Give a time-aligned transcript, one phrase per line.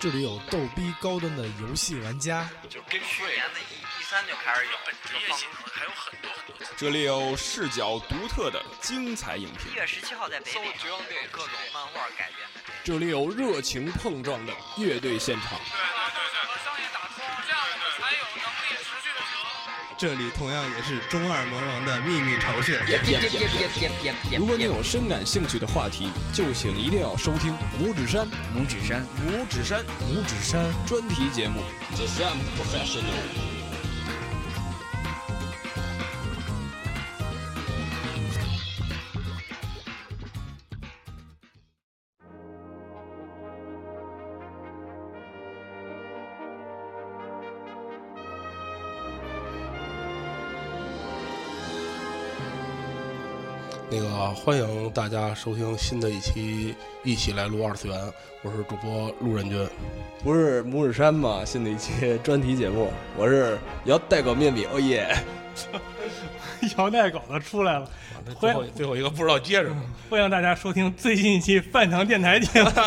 [0.00, 4.70] 这里有逗逼高端的游戏玩家，就跟去年的一一三就开始有
[5.04, 6.66] 这个方式，还有很多很多。
[6.74, 12.60] 这里有视角独特的精彩影一，月十七号在北美绝望电影各种漫画改编的。
[12.82, 16.19] 这里有热情碰撞的乐队现场，对
[20.00, 22.80] 这里同样也是中二魔王的秘密巢穴。
[24.38, 31.60] 如果你有深感兴趣的话题，就请一定要收听拇指山拇指山，拇指山拇指山专题节目
[31.96, 33.58] 《The Sam Professional》。
[54.20, 56.74] 那个欢迎大家收听新的一期
[57.08, 57.98] 《一起来撸二次元》，
[58.42, 59.66] 我是主播路人君。
[60.22, 61.42] 不是拇指山吗？
[61.42, 65.16] 新的一期专题节目，我是姚带狗面饼，哦耶！
[66.76, 67.88] 摇带狗的出来了，
[68.38, 72.68] 最后最后一个不知道接什么，欢迎大家收听最新一期饭堂电台节目。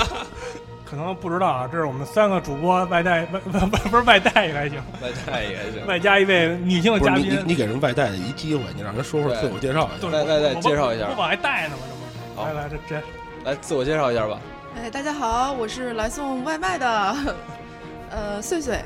[0.95, 3.39] 可能不知道啊，这是我们三个主播外带外
[3.89, 7.43] 不是外带也还行，外带也行，外加一位女性嘉宾你。
[7.47, 10.07] 你给人外带的一机会，你让人说说自我介绍一下。
[10.07, 11.81] 对外外带介绍一下不往外带呢吗？
[12.13, 13.01] 这不好来来这这
[13.43, 14.39] 来自我介绍一下吧。
[14.75, 17.15] 哎，大家好，我是来送外卖的，
[18.11, 18.77] 呃，碎碎。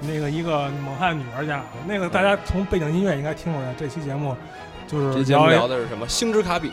[0.00, 4.36] 那个一个猛汉女儿家，那个大家从背景音乐应该听出来，这期节目
[4.88, 6.06] 就是这节目聊聊的是什么？
[6.08, 6.72] 星之卡比。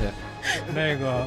[0.00, 0.08] 对
[0.74, 1.26] 那个，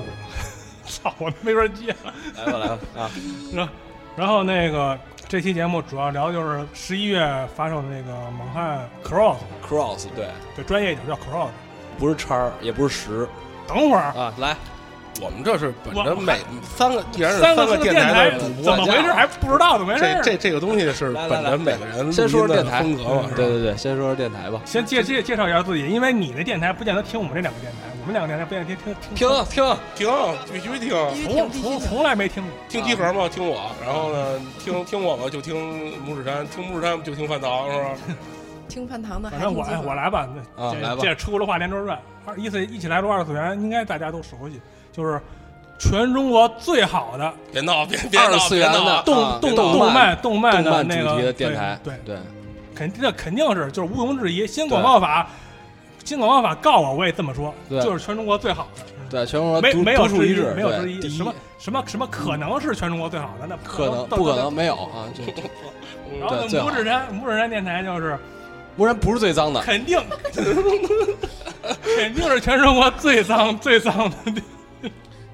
[1.07, 1.95] 操， 我没法接。
[2.35, 3.69] 来吧来吧啊！
[4.15, 11.49] 然后那个这期节目主要聊的就是十一月发售的那个猛汉 Cross，Cross 对，对，专业一点叫 Cross。
[11.99, 13.27] 不是叉儿，也不是十
[13.67, 14.33] 等会儿，啊。
[14.37, 14.55] 来，
[15.19, 16.39] 我们这是本着每
[16.75, 20.31] 三个，既然是三个个电电台的主播怎么回事还不知道怎么回事这？
[20.31, 24.61] 这这个东西是本着每个人先说电台风格嘛，对对对，先说说电台吧。
[24.65, 31.49] 先介介介绍一下自己，因为你的电台不见得听我们这两个电台，我们两个电台不愿意听听听听，听必须听，必须从。
[31.51, 32.51] 从从来没听过。
[32.69, 37.89] 听集合嘛，听我，然后呢，听听我吧，就听拇指山，听拇指山就听饭堂，是吧？
[38.69, 41.01] 听饭堂的，反正我我来吧，这啊来吧。
[41.01, 44.59] 这出了话连轴转，二意思一起来录二次元，应该大家都熟悉，
[44.91, 45.21] 就是
[45.77, 52.15] 全中国最好的别闹，别别闹，二次元的别闹动啊动动动漫动漫的那个主题的电台，对，对。
[52.15, 52.21] 对，
[52.75, 55.27] 肯定这肯定是就是毋庸置疑，新广告法，
[56.07, 58.83] 新广告法告我我也这么说，对就是全中国最好的。
[59.09, 63.45] 对，全中国没独没有之一没有之一什么什么什么可能是全中国最好的？
[63.45, 64.51] 那可能都不可能。
[64.53, 65.03] 没有啊，
[66.17, 68.17] 然后拇指山拇指山电台就是
[68.77, 69.59] 不然不是最脏的。
[69.59, 69.99] 肯定，
[71.83, 74.15] 肯定是全中国最脏最脏的。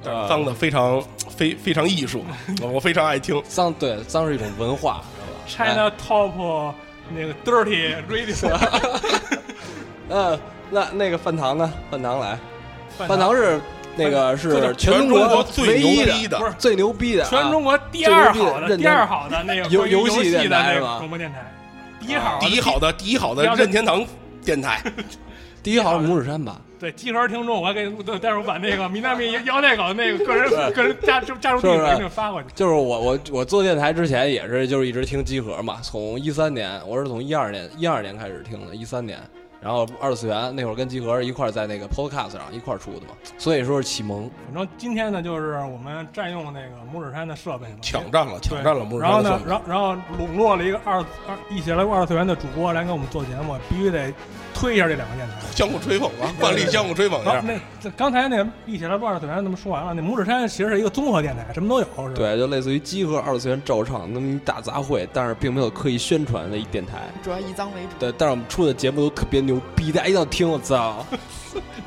[0.27, 2.25] 脏的非常非非常艺术，
[2.63, 3.39] 我我非常爱听。
[3.47, 5.03] 脏对脏是一种文化，
[5.47, 6.73] 知道吧？China Top
[7.15, 8.57] 那个 Dirty Radio，
[10.09, 10.39] 嗯，
[10.73, 11.71] 那那个饭堂呢？
[11.91, 12.37] 饭堂来，
[12.97, 13.61] 饭饭堂是
[13.95, 16.39] 那个是全全中国国最唯一牛逼的。
[16.39, 16.51] 不是。
[16.57, 20.97] 最牛逼的啊，全中国第二好的第二好的那个游游游戏戏的那个电台是吧？
[20.97, 21.51] 广播电台，
[21.99, 24.05] 第一好第一好的第一好的任天堂
[24.43, 24.81] 电台，
[25.61, 26.59] 第一好是拇指山吧？
[26.79, 27.89] 对集合听众，我还给
[28.19, 32.49] 待会儿把那个米纳米腰带狗那个个人 个人加加入地址给你们发过去。
[32.53, 39.17] 就是我我我做电台之前也是就是一直听集合嘛，从一三年我是从一二年一二年开始听的，一三年，
[39.63, 44.29] 然后二次元那会儿跟集合一块儿在那个 Podcast 上一块儿出的嘛，所以说是启蒙。
[44.45, 49.49] 反正今天呢，就是我们占用那个拇指山的设备嘛，抢占了抢占了拇指然后呢，山的设备。
[49.49, 50.97] 然后然后笼络了一个二
[51.27, 54.13] 二一起来过二次元的主播来给我们做节目，必须得
[54.53, 55.35] 推一下这两个电台。
[55.51, 57.39] 相互吹捧啊，惯例相互吹捧一下。
[57.39, 62.13] 那这刚才那个一起来过二次元那么说完了，那拇指山其实是一个综合电台，什么都有，是吧？
[62.15, 66.99] 对，就类似于集合二次元照唱那么一大杂烩，但是并没有刻意宣传的一电台。
[67.23, 67.89] 主要以脏为主。
[67.99, 71.05] 对，但是我们出的节目都特别牛逼，大家一定要听，我操！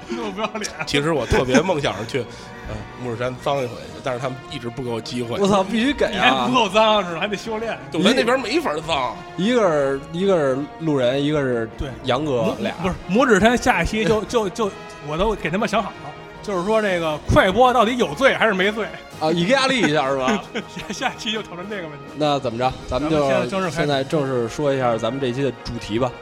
[0.08, 0.70] 那么不要脸。
[0.86, 2.20] 其实我特别梦想着去，
[2.68, 2.74] 呃，
[3.04, 5.48] 拇指山脏一回去，但是他们一直不给我机会我。
[5.48, 6.54] 操，必须给啊你还不！
[6.54, 7.20] 够脏是吧？
[7.20, 7.76] 还得修炼。
[7.92, 14.70] 我们那边没法脏，一个是一个是路人，一个是对杨哥俩，不是拇指山下一期就就就
[15.08, 16.10] 我都给他们想好了，
[16.42, 18.86] 就是说这个快播到底有罪还是没罪？
[19.18, 20.44] 啊，以压力一下是吧？
[20.68, 22.04] 下下期就讨论这个问题。
[22.16, 22.72] 那怎么着？
[22.86, 26.12] 咱们就咱们现在正式开始现在正式说一下咱们这期的主题吧。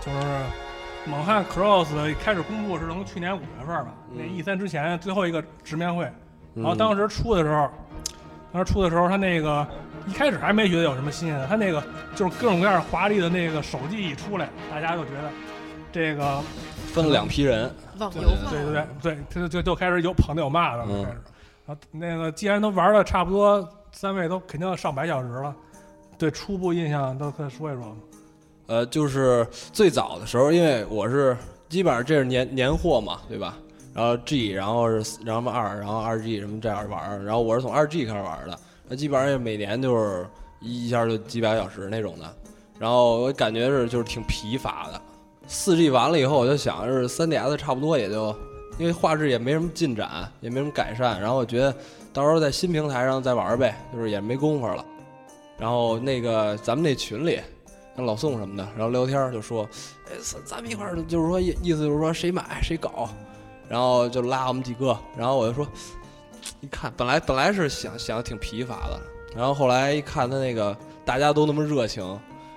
[0.00, 0.18] 就是
[1.06, 6.04] 猛汉 Cross 开始公布是从去年五月份吧，那 E 三之前最后一个直面会，
[6.54, 7.70] 然后当时出的时候，
[8.52, 9.66] 当时出的时候他那个
[10.06, 11.82] 一开始还没觉得有什么新鲜的，他那个
[12.14, 15.30] 就是各种各样华丽的那个手机一出来，大家就觉得
[15.90, 16.40] 这个
[16.92, 21.22] 分了两批人，网游化，对对对对，就就就开始有捧的有骂的开始。
[21.66, 25.54] 然后那个既然都玩了差不多三位都肯定上百小时了，
[26.18, 27.96] 对初步印象都可以说一说吗？
[28.70, 31.36] 呃，就是最早的时候，因为我是
[31.68, 33.58] 基本上这是年年货嘛，对吧？
[33.92, 38.56] 然后 G，然后是然后二，然后二 G 什么这样玩儿，然后我是从二 G 开始玩的，
[38.88, 40.24] 那基本上也每年就是
[40.60, 42.32] 一下就几百小时那种的，
[42.78, 45.02] 然后我感觉是就是挺疲乏的。
[45.48, 48.32] 四 G 完了以后，我就想是三 DS 差不多也就，
[48.78, 51.74] 因为画质也没什么进展，也没什么改善，然后我觉得
[52.12, 54.84] 到时候在新平台上再玩呗，就是也没工夫了。
[55.58, 57.40] 然后那个咱们那群里。
[58.00, 59.68] 像老宋什么的，然后聊天就说，
[60.06, 63.10] 哎，咱咱们一块儿，就是说意意思就是说谁买谁搞，
[63.68, 65.68] 然后就拉我们几个，然后我就说，
[66.60, 69.00] 一看本来本来是想想挺疲乏的，
[69.36, 70.74] 然后后来一看他那个
[71.04, 72.02] 大家都那么热情，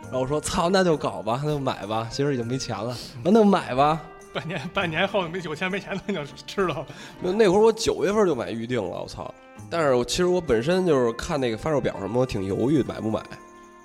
[0.04, 4.02] 然后我说操，那就搞吧，那就买吧，其实已经没钱了，那就买吧。
[4.34, 6.84] 半年半年后没有钱没钱的就知道，
[7.20, 9.32] 那那会儿我九月份就买预定了，我操！
[9.70, 13.22] 但是我其实我本身就是看那个发售表什么，我挺犹豫买不买。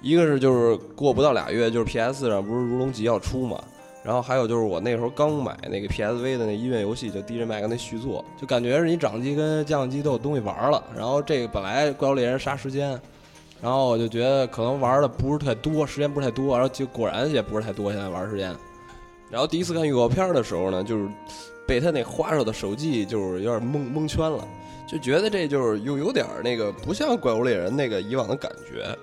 [0.01, 3.61] 一个是就是过不到俩月，就是 PS 上不是《如龙集》要出嘛，
[4.05, 10.83] 然后还有就是我那时候刚买那个 PSV 的那音乐游戏，就 DJ Mac 那续作，就感觉是你掌机跟降机都有东西玩了。
[10.97, 12.91] 然后这个本来怪物猎人杀时间，
[13.61, 18.55] 然后我就觉得可能玩的不是太多，时间不是太多，然后就果然也不是太多，现在玩时间。
[19.29, 21.09] 然后第一次看预告片的时候呢，就是
[21.67, 24.47] 被他那花哨的手技就是有点蒙蒙圈了，
[24.89, 28.97] 就觉得这就是又有点那个不像怪物猎人那个以往的感觉。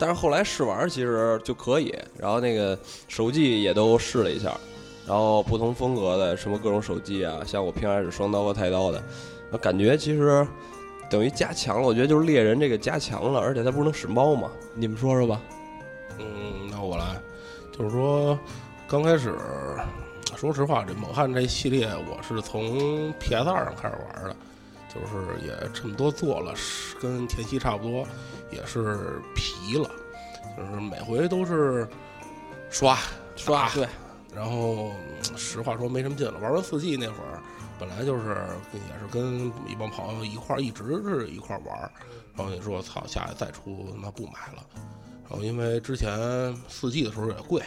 [0.00, 2.76] 但是后来试玩其实就可以，然后那个
[3.06, 4.58] 手机也都试了一下，
[5.06, 9.02] 然后不同风格的什么各种手机啊，像我平时是双刀和太刀的，
[9.58, 10.46] 感觉其实
[11.10, 11.86] 等于加强了。
[11.86, 14.50] 我觉得就是猎人这个加强了，而且它不是能使猫吗？
[14.74, 15.38] 你们说说吧。
[16.18, 17.20] 嗯，那我来，
[17.76, 18.38] 就是说
[18.88, 19.34] 刚开始，
[20.34, 24.36] 说实话，这猛汉这系列我是从 PS 二上开始玩的，
[24.88, 26.54] 就是也这么多做了，
[27.00, 28.06] 跟田曦差不多。
[28.50, 29.90] 也是疲了，
[30.56, 31.88] 就是每回都是
[32.70, 32.98] 刷
[33.36, 33.88] 刷对，
[34.34, 34.92] 然后
[35.36, 36.38] 实话说没什么劲了。
[36.38, 37.40] 玩完四 G 那会儿，
[37.78, 38.36] 本来就是
[38.72, 41.90] 也是跟一帮朋友一块儿，一直是一块儿玩儿。
[42.36, 44.64] 然后你说操，下次再出那不买了。
[45.28, 47.62] 然后因为之前四 G 的时候也贵。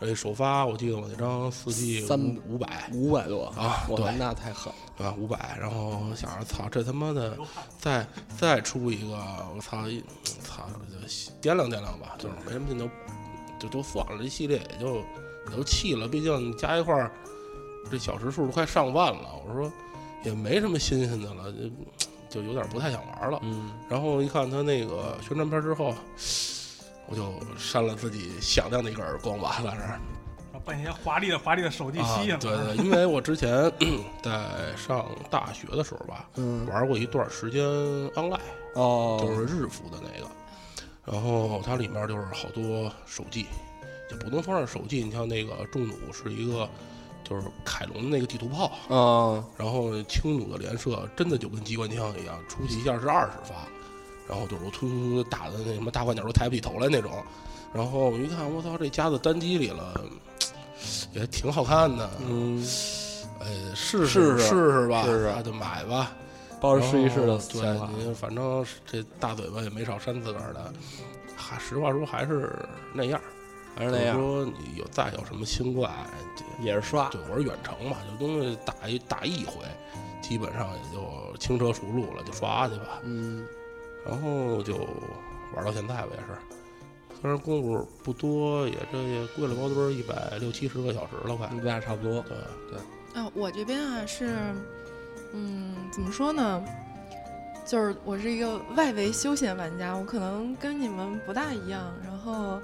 [0.00, 2.18] 而且首发，我记得我那张四 G 三
[2.48, 5.14] 五百五百多啊，对，那太狠，对吧？
[5.18, 7.36] 五百，然后想着操，这他妈的
[7.78, 8.06] 再
[8.38, 9.14] 再出一个，
[9.54, 9.84] 我操，
[10.42, 12.88] 操，就掂量掂量吧，就是没什么劲，就
[13.58, 17.12] 就都算了，这系列也就也就弃了，毕竟加一块儿，
[17.90, 19.70] 这小时数都快上万了，我说
[20.24, 21.52] 也没什么新鲜的了，
[22.30, 23.38] 就就有点不太想玩了。
[23.42, 25.94] 嗯，然后一看他那个宣传片之后。
[27.10, 30.00] 我就扇了自己响亮的一个耳光吧，在这儿，
[30.64, 32.38] 把一些华丽的、华丽的手机吸引了。
[32.38, 33.70] 对对，因为我之前
[34.22, 36.28] 在上大学的时候吧，
[36.68, 37.64] 玩过一段时间
[38.10, 38.38] online，
[38.74, 40.30] 哦，就是日服的那个，
[41.04, 43.46] 然后它里面就是好多手技，
[44.10, 46.68] 也不能说是手技，你像那个重弩是一个，
[47.24, 53.66] 就是凯龙的那个地图炮，啊，然后轻弩的连射真的就跟机关枪一样，出去一下是二十发。
[54.30, 57.10] 然后就是突突突打的那什么大换鸟都抬不起头来那种，
[57.74, 60.00] 然后我一看，我操，这夹子单机里了，
[61.12, 62.08] 也挺好看的。
[62.28, 62.64] 嗯，
[63.40, 66.12] 呃，试试试试吧，试试那就买吧，
[66.60, 70.72] 抱着试一试的对，反正这大嘴巴也没少扇自个儿的。
[71.36, 72.54] 还实话说，还是
[72.92, 73.20] 那样，
[73.74, 74.16] 还是那样。
[74.16, 75.90] 说你有再有什么新怪，
[76.60, 77.08] 也是刷。
[77.08, 79.54] 对，我是远程嘛，这东西打一打一回，
[80.22, 83.00] 基本上也就轻车熟路了，就刷去吧。
[83.02, 83.44] 嗯。
[84.06, 84.76] 然后就
[85.54, 92.22] 玩到现在吧，也是，虽然功夫不多，也这也跪了高墩一百六七十个小时了，快，咱俩差不多。
[92.22, 92.36] 对
[92.70, 92.78] 对。
[93.20, 94.54] 啊，我这边啊是，
[95.32, 96.64] 嗯，怎么说呢？
[97.66, 101.92] 就是我是一个外围休闲玩家，我可能跟你们不大一样。
[102.02, 102.60] 然后，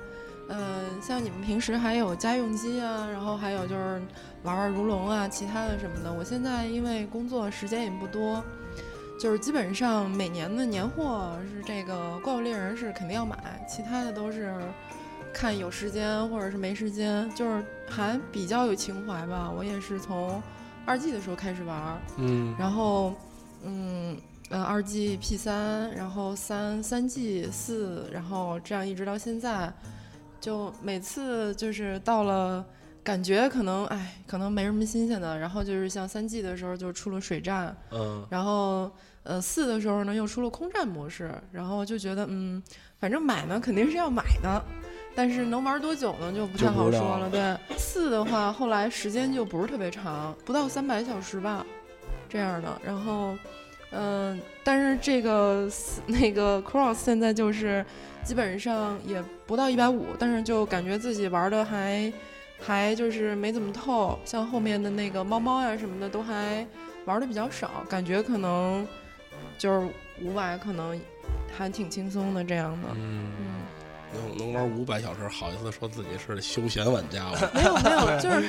[0.49, 4.03] 呃，像你们平时还有家用机啊，然后还有就是
[4.43, 6.13] 玩玩如龙啊，其他的什么的。
[6.13, 8.43] 我现在因为工作时间也不多。
[9.19, 13.37] 就是基本上每年的年货是这个怪物猎人是肯定要买，
[13.69, 14.55] 其他的都是
[15.33, 19.51] 看有时间或者是没时间，就是还比较有情怀吧。
[19.51, 20.43] 我也是从
[20.85, 23.15] 二 G 的时候开始玩，嗯，然后
[23.65, 24.17] 嗯
[24.51, 29.73] 呃二 G P 三，然后三三 G 四，然后这样一直到现在，
[30.41, 32.65] 就每次就是到了
[33.07, 38.91] 感觉可能哎可能没什么新鲜的，然后就是像三 G 的时候就出了水战，嗯，然后。
[39.29, 42.63] 呃，四的时候呢，又出了空战模式，然后就觉得，嗯，
[43.01, 44.65] 反正买呢肯定是要买的，
[45.17, 47.29] 但是能玩多久呢，就不太好说了。
[47.29, 51.67] 对，四的话，后来时间就不是特别长，不到三百小时吧，
[52.29, 52.81] 这样的。
[52.85, 53.37] 然后，
[53.91, 55.69] 嗯、但是这个
[56.07, 57.85] 那个 Cross 现在就是
[58.23, 62.13] 基本上也不到一百五，但是就感觉自己玩的还
[62.61, 66.67] 还就是没怎么透，像后面的那个猫猫呀什么的都还
[67.05, 68.87] 玩的比较少，感觉可能
[69.59, 69.89] 就是
[70.23, 70.99] 五百可能
[71.57, 72.89] 还挺轻松的这样的。
[72.95, 73.31] 嗯，
[74.13, 77.39] 能能玩五百小时，好意思说自己是休闲玩家吗？
[77.55, 78.49] 没有没有，就是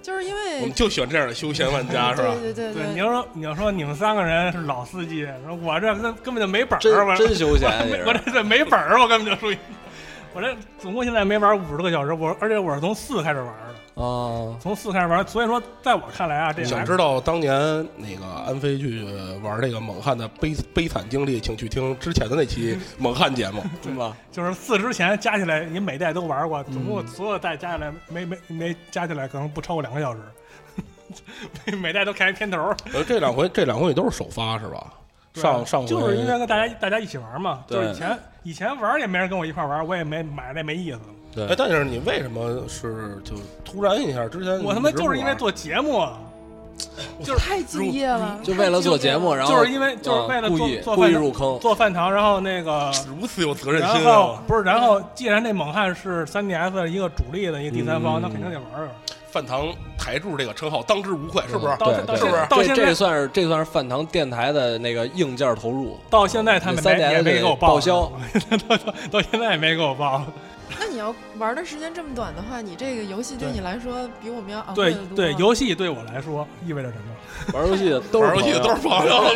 [0.00, 2.34] 就是因为 我们就喜欢这样的休闲玩家， 是吧？
[2.40, 9.58] 对对对，你要说你要说你们三个人是老司机，说我这根根本就没本儿，真我真休闲我也是我这这没本儿，我根本就属于，
[10.34, 17.52] 我这总共现在没玩五十个小时，我而且我是从四开始玩的，啊，从四开始玩，所以说在我看来啊，这想知道当年
[17.96, 19.04] 那个安飞去
[19.42, 24.16] 玩这个猛汉的悲悲惨经历，请去听之前的那期 猛汉节目，对吧？
[24.30, 30.20] 就是四之前加起来，你每代都玩过，总共所有代加起来没没没加起来，可能不超过两个小时。
[31.76, 34.94] 每代都开一片头，呃，这两回这两回也都是首发是吧？
[35.34, 40.98] 上上回就是因为跟大家大家一起玩嘛，对就是以前以前玩也没人跟我一块玩，我也没买那没意思。
[41.34, 41.46] 对。
[41.46, 43.34] 哎，但是你为什么是就
[43.64, 46.18] 突然一下之前我他妈就是因为做节目啊，
[47.22, 54.14] 就是太敬业了，就为了做节目，然后就是因为就是为了做啊故意故意做入坑，做饭堂，然后那个如此有责任然心啊！
[54.14, 58.22] 后不是，然后既然那猛汉是 3DS 一个主力的一个第三方，嗯。
[58.22, 58.90] 那肯定得玩玩。
[59.32, 61.74] 饭堂台柱这个称号当之无愧，是不是？
[61.78, 62.42] 到对对到是不是？
[62.42, 68.12] 这到现在这算是这算是饭堂电台的那个硬件投入，到现在他们没那也 3DS 没给我报销，
[68.68, 70.22] 到到到现在也没给我报。
[70.78, 75.16] 那你要玩的时间这么短的话，你这个游戏对对你来说比我们要昂贵对的多。
[75.16, 77.58] 对，游戏对我来说意味着什么？
[77.58, 79.24] 玩游戏的都是玩游戏的都是朋友。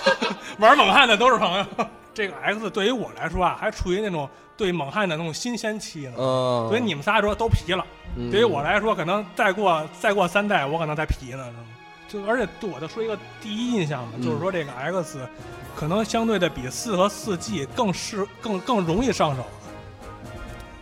[0.58, 1.64] 玩猛汉的都是朋友。
[2.12, 4.28] 这个 X 对于我来说啊，还处于那种
[4.60, 6.12] 对猛汉的那种新鲜期呢。
[6.18, 7.82] 嗯，所以你们仨说都皮了，
[8.14, 11.46] 嗯对于我来说，可能再过再过三代，我可能才皮呢。
[12.06, 15.20] 就而且对我的说一个第一印象吧，嗯就是说这个 X
[15.74, 19.46] 可能相对的比四和四 G 更适更更容易上手。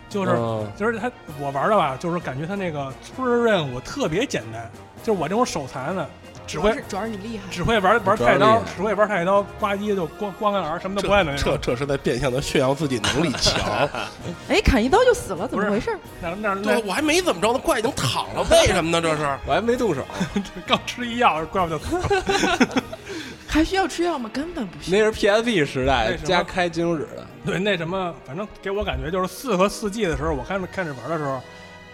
[0.09, 1.09] 就是、嗯就是他
[1.39, 4.69] 我玩的吧，就是感觉他那个村任务特别简单，
[5.03, 6.09] 就是我这种手残的，
[6.49, 11.59] 只会主要是你厉害，只会玩玩主要是厉太刀害，只会玩菜刀，呱唧就光光杆儿，什么都不爱的那这种。
[11.61, 13.87] 这是在变相的炫耀自己能力强。
[14.49, 15.95] 哎，砍一刀就死了，怎么回事？
[16.19, 18.99] 那那那，对我还没怎么着呢，怪已经躺了，为什么呢？
[18.99, 20.03] 这是 我还没动手，
[20.65, 22.83] 刚吃一药，怪不得死了。
[23.47, 24.29] 还需要吃药吗？
[24.33, 25.11] 根本不需要那。
[25.11, 31.41] 是 PSP 时代加开金手指的，对，那什么，反正给我感觉就是四和四 G 的时候，我开始开始玩的时候，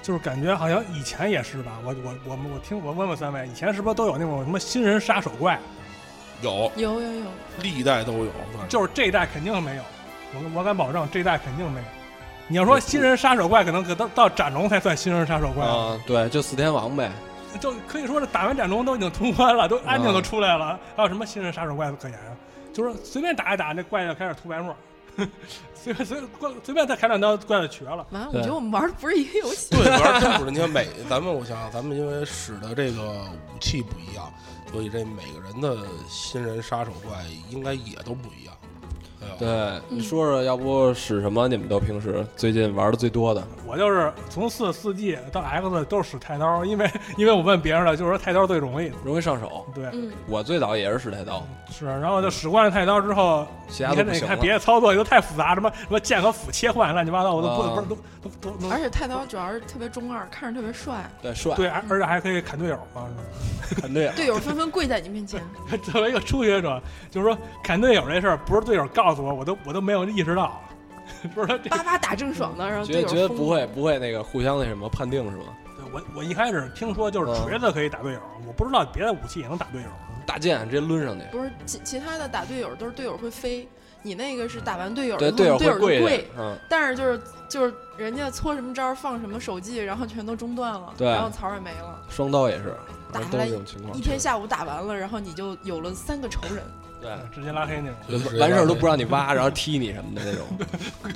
[0.06, 1.80] 就是感觉好像以前也是吧。
[1.84, 5.60] 我我我我听我问问三位，以前是不是都有那种什么新人杀手怪？
[6.44, 7.26] 有有有有，
[7.64, 8.32] 历代都有，
[8.70, 9.84] 就是这一代肯定没有，
[10.36, 11.86] 我我敢保证这一代肯定没有。
[12.48, 17.10] 你要说新人杀手怪，可能可到到斩龙才算新人杀手怪，啊，对，就四天王呗，
[17.60, 22.38] 就可以说是打完斩龙都已经通关了，都安静都出来了，还有什么新人杀手怪可言啊？
[22.72, 24.76] 就是随便打一打，那怪就开始吐白沫，
[25.74, 26.30] 随便随便
[26.64, 28.06] 随便再砍两刀，怪就瘸了。
[28.10, 29.70] 完了，我觉得我们玩的不是一个游戏。
[29.70, 30.52] 对，主要 真不是。
[30.52, 34.34] 你看每咱们，我想想，咱们因为使的这个武器不一样，
[34.72, 38.55] 所以这每个人的新人杀手怪应该也都不一样。
[39.38, 41.48] 对，你说说，要不使什么？
[41.48, 43.44] 你们都平时最近玩的最多的？
[43.68, 48.92] 我就是从四四 G 到 X 都是使太刀，因为 因为我问别人了，就是说太刀最容易。
[49.04, 49.66] 容易上手。
[49.74, 54.38] 对，嗯，我最早也是使太刀，是，然后就使惯了太刀之后，其你看你看他都行了。
[54.38, 63.08] 别的操作都太复杂，什么什么剑和斧切换乱七八糟，我都不啊不是都都都都而且太刀主要是特别中二，看着特别帅，对，帅，对，而而且还可以砍队友嘛。
[63.82, 64.12] 砍队友。
[64.14, 65.42] 队友纷纷跪在你面前。
[65.92, 70.62] 作为一个初学者，就是说砍队友这事儿，不是队友告诉我，我都我都没有意识到，
[71.34, 75.46] 不是他这叭叭打正爽的，然后队友觉得觉得不会不会那个互相那什么判定是吗？
[75.94, 79.88] 我我一开始听说就是嗯锤子可以打队友，我不知道别的武器也能打队友。
[80.26, 83.68] 大剑直接抡上去，不是其其他的打队友都是队友会飞，
[84.02, 92.02] 你那个是打完队友对，队友队友就跪嗯，但是就是就是人家搓什么招放什么手技，然后全都中断了，对然后槽也没了。
[92.10, 92.76] 双刀也是，
[93.14, 94.02] 打下来一。
[94.02, 96.64] 天下午打完了，然后你就有了三个仇人。
[97.06, 97.96] 对，直接拉黑那种。
[98.10, 100.46] 就就是完事儿都不让你挖，然后踢你什么的那种。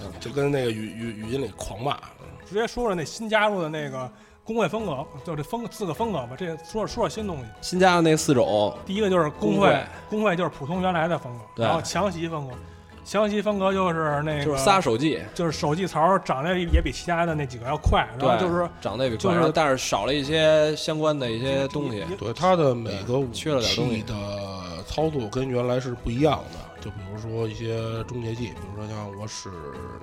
[0.20, 1.98] 就跟那个语语语音里狂骂，
[2.48, 4.10] 直接说说那新加入的那个
[4.44, 6.30] 工会风格，就这风四个风格吧。
[6.38, 7.46] 这说说说新东西。
[7.62, 12.54] 新加的那四种，第一个就是工工会工会就是普通原来的风格，然后强袭风格，
[13.06, 22.04] 强袭风格就是那个就是仨手技，就是手技槽长得也比其他的那几个要快，然后对就是长得也比快，就是但是少了一些相关的一些东西。
[22.18, 24.14] 对它的每个武缺了点东西器的
[24.90, 29.50] 操作跟原来是不一样的，就比如说一些终结技，比如说像我使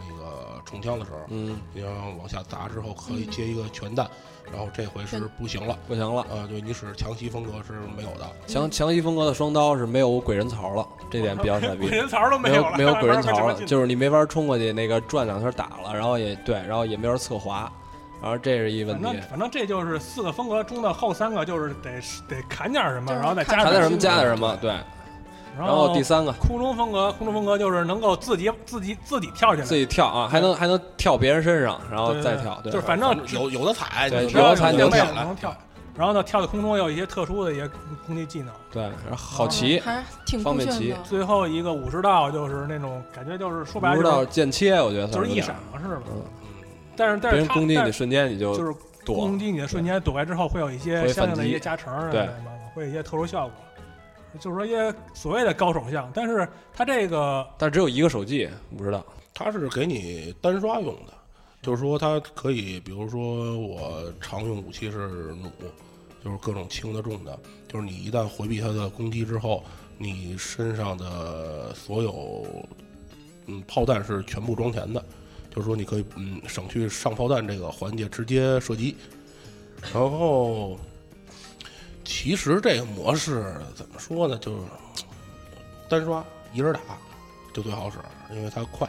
[0.09, 1.89] 那个重枪的时候，嗯，你要
[2.19, 4.09] 往下砸之后可以接一个全弹，
[4.53, 6.23] 然后这回是不行了，不行了。
[6.23, 8.31] 啊，对你使强袭风格是没有的。
[8.47, 11.79] 强强袭风格的双刀是没有鬼人槽了，这点比较傻逼。
[11.89, 17.71] 鬼人槽都没有没有鬼人槽了， 就是你没法冲过去，那个转两圈打了，然后也对，然后也没法侧滑，
[18.23, 19.23] 然后这是一问题反正。
[19.31, 24.71] 反正这就是四个风格中的后三个，就是得得砍点什么，就是然后再加砍点什么加加点什么，对。
[25.59, 35.57] 然然后第三个空中风格，空中风格就是能够自己自己自己跳起来，自己跳啊，还能还能跳别人身上，然后再跳，对，就是反正有有的踩，有的踩你能能跳能跳。
[35.97, 37.67] 然后呢，跳在空中也有一些特殊的一些
[38.07, 38.53] 攻击技能。
[38.71, 40.97] 对，然后好骑，还是挺酷方便骑的。
[41.03, 46.03] 最后一个武士道就是那种感觉，就是说白了武士道就是剑切，我觉得就是一闪嘛，是吧？
[46.13, 46.23] 嗯
[46.97, 48.75] 但是但是他别人攻击你的瞬间你就就是
[49.05, 52.29] 躲攻击你的瞬间躲开之后会有一些相应的一些加成啊，对
[52.75, 53.55] 会有一些特殊效果，
[54.41, 56.11] 就是说一些所谓的高手项。
[56.15, 59.05] 但是他这个但只有一个手技，不知道。
[59.39, 61.13] 它是给你单刷用的，
[61.61, 65.51] 就是说它可以，比如说我常用武器是弩，
[66.25, 67.39] 就是各种轻的重的，
[67.69, 69.63] 就是你一旦回避他的攻击之后，
[69.99, 72.47] 你身上的所有
[73.45, 75.05] 嗯炮弹是全部装填的，
[75.57, 78.95] 就是说你可以嗯省去上炮弹这个环节，直接射击。
[79.95, 80.79] 然后
[82.05, 84.59] 其实这个模式怎么说呢，就是
[85.89, 86.23] 单刷
[86.53, 86.81] 一人打
[87.55, 87.97] 就最好使，
[88.35, 88.87] 因为它快。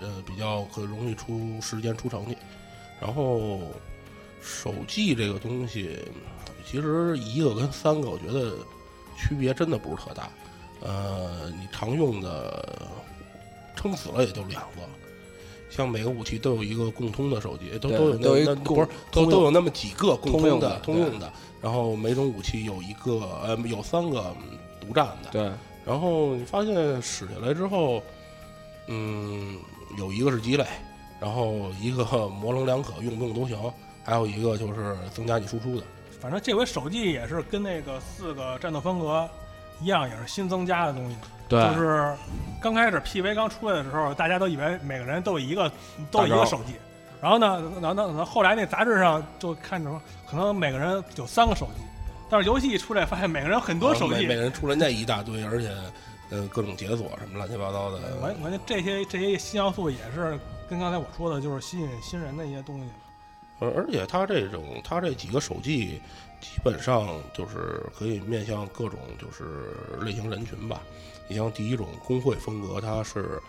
[0.00, 2.36] 呃，比较可容易出时间出成绩。
[3.00, 3.60] 然后
[4.40, 5.98] 手记这个东西，
[6.64, 8.56] 其实一个跟三个，我觉得
[9.16, 10.28] 区别真的不是特大。
[10.80, 12.90] 呃，你常用的
[13.76, 14.82] 撑死了也就两个。
[15.70, 21.32] 像每个武器都有一个共通的手机，都都有那那不是都都有那么几个共通的通用的通用的。
[21.60, 25.30] 然后每种武器有一个呃有三个嗯独占的。
[25.30, 25.50] 对。
[25.84, 28.02] 然后你发现使下来之后，
[28.88, 29.58] 嗯，
[29.96, 30.66] 有一个是鸡肋，
[31.18, 33.56] 然后一个 模棱两可，用不用都行，
[34.04, 35.82] 还有一个就是增加你输出的。
[36.20, 39.28] 反正这回手机也是跟那个四个战斗风格
[39.80, 41.16] 一样，也是新增加的东西。
[41.48, 42.14] 对就是
[42.60, 45.72] 刚开始 PV 刚出来的时候，大家都以为每个人都有一个
[46.10, 46.74] 都有一个手机，
[47.22, 51.82] 然后呢，然后呢，后后来那杂志上就看着说，可能每个人有三个手机，
[52.28, 55.74] 但是游戏一出来，发现每个人有很多手机，每每个人出来那一大堆，而且
[56.28, 57.98] 呃各种解锁什么乱七八糟的。
[58.20, 60.38] 完完全这些这些新要素也是
[60.68, 62.86] 跟刚才我说的，就是吸引新人的一些东西。
[63.60, 66.02] 而而且它这种它这几个手技，
[66.40, 69.72] 基本上就是可以面向各种就是
[70.04, 70.82] 类型人群吧。
[71.28, 73.40] 你像第一种工会风格，它是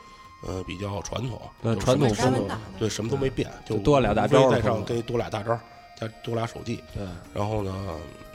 [0.45, 5.59] 呃比较传统，对传统风格对什么都没变，就就多俩大招再上给你多俩大招儿，
[5.99, 6.83] 加多俩手技。
[6.93, 7.73] 对，然后呢，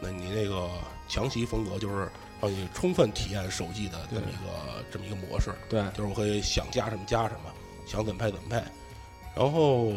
[0.01, 0.69] 那你那个
[1.09, 2.09] 强袭风格就是
[2.41, 5.51] 让你充分体验手技的这么一个这么一个模式。
[5.69, 7.53] 对就是我可以想加什么加什么，
[7.87, 8.63] 想怎么配怎么配。
[9.37, 9.93] 然后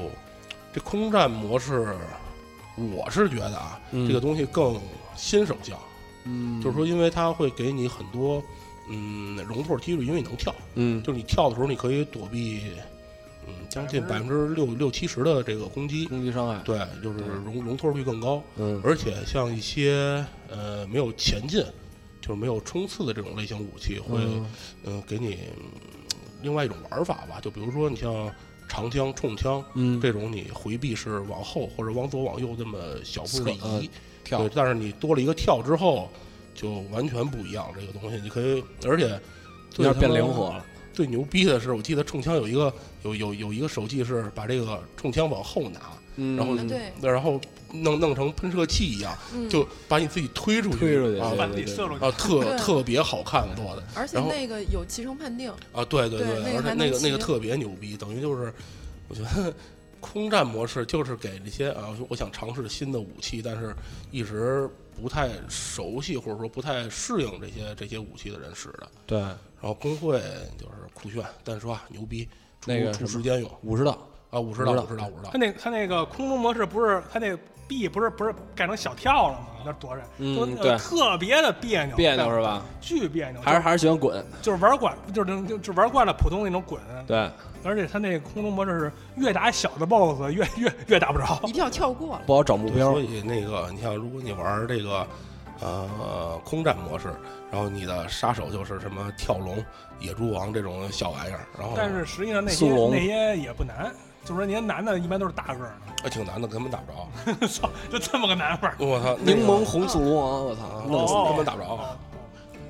[0.73, 1.95] 这空战模式，
[2.77, 4.79] 我是觉得啊，嗯这个东西更
[5.15, 5.77] 新手向。
[6.25, 8.43] 嗯就是说，因为它会给你很多
[8.89, 10.53] 嗯容错几率，因为你能跳。
[10.75, 12.61] 嗯就是你跳的时候，你可以躲避。
[13.49, 18.43] 嗯，将近百分之六六七十的这个攻击，攻击伤害，对，就是容容错率更高。
[18.57, 21.63] 嗯，而且像一些呃没有前进，
[22.19, 24.45] 就是没有冲刺的这种类型武器，会嗯
[24.83, 25.63] 嗯、呃给你嗯
[26.41, 27.39] 另外一种玩法吧。
[27.41, 28.29] 就比如说你像
[28.77, 33.89] 长枪、冲枪，嗯这种你回避是往后或者往左往右这么小步的呃移，
[34.23, 36.11] 跳对，但是你多了一个跳之后，
[36.53, 37.73] 就完全不一样。
[37.73, 39.19] 这个东西你可以，而且
[39.77, 40.63] 有点变灵活了。
[40.93, 42.71] 最牛逼的是，我记得冲枪有一个
[43.03, 45.79] 有有有一个手技是把这个冲枪往后拿，
[46.17, 53.83] 嗯然后啊对然后弄弄成喷射器一样，嗯就把你自己推出去，推出去啊，对对对射出去啊，特特别好看做的。
[53.95, 58.53] 而且那个有骑乘判定，啊，对对对那个而且那个那个特别牛逼，等于就是
[59.07, 59.53] 我觉得
[59.99, 63.75] 空战模式就是给那些啊，我想尝试新的武器，但是
[64.11, 68.87] 一直不太熟悉或者说不太适应这些这些武器的人使的。
[69.07, 70.19] 对，然后工会
[70.57, 72.25] 就是酷炫、单刷、牛逼，
[72.61, 75.37] 出那个出时间用五十道啊，五十道、五十道五十道、武士道他。
[75.39, 77.35] 那他那个空中模式不是他那
[77.67, 79.47] B 不是不是改成小跳了吗？
[79.65, 82.63] 那躲着，嗯对特别的别扭，别扭是吧？
[82.79, 86.79] 巨别扭，还是还是喜欢滚，就是玩惯，就是就就玩惯了普通那种滚。
[87.05, 87.29] 对，
[87.63, 92.21] 而且他那个空中模式是越打小的 BOSS 越越越打不着，一定要跳过了。
[92.25, 93.01] 不好找目标所。
[93.01, 95.05] 以那个，你像如果你玩这个
[95.59, 97.09] 呃空战模式，
[97.51, 99.57] 然后你的杀手就是什么跳龙、
[99.99, 103.91] 野猪王这种小玩意儿，然后但是实际上那些那些也不难，
[104.27, 105.71] 就是说您男的一般都是大个儿
[106.03, 107.47] 还挺难的，根本打不着。
[107.47, 108.75] 操，就这么个男法儿。
[108.77, 111.97] 我操，那个柠檬红速龙王，我操，弄死哦根本打不着。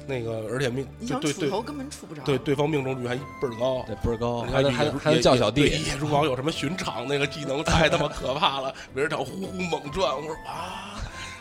[0.06, 2.22] 那个而且命你想对对头根本出不着。
[2.24, 10.94] 对对方命中率还倍儿高，对倍儿高，还能还还能叫小弟对，野猪王有什么巡场那个技能太他妈可怕了，围着场呼呼猛转，我说啊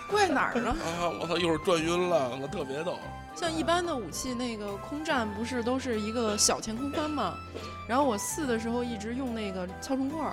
[0.09, 0.71] 怪哪儿呢？
[0.71, 2.99] 啊，我操，一会儿转晕了，我特别逗。
[3.37, 7.35] 像一般的武器，那个空战不是都是一个小前空翻嘛？
[7.87, 10.33] 然后我四的时候一直用那个操纵棍儿，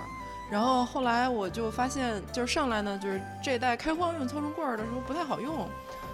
[0.50, 5.68] 然后后来我就发现，就是上来呢，就是这代开荒用操纵棍儿的时候不太好用，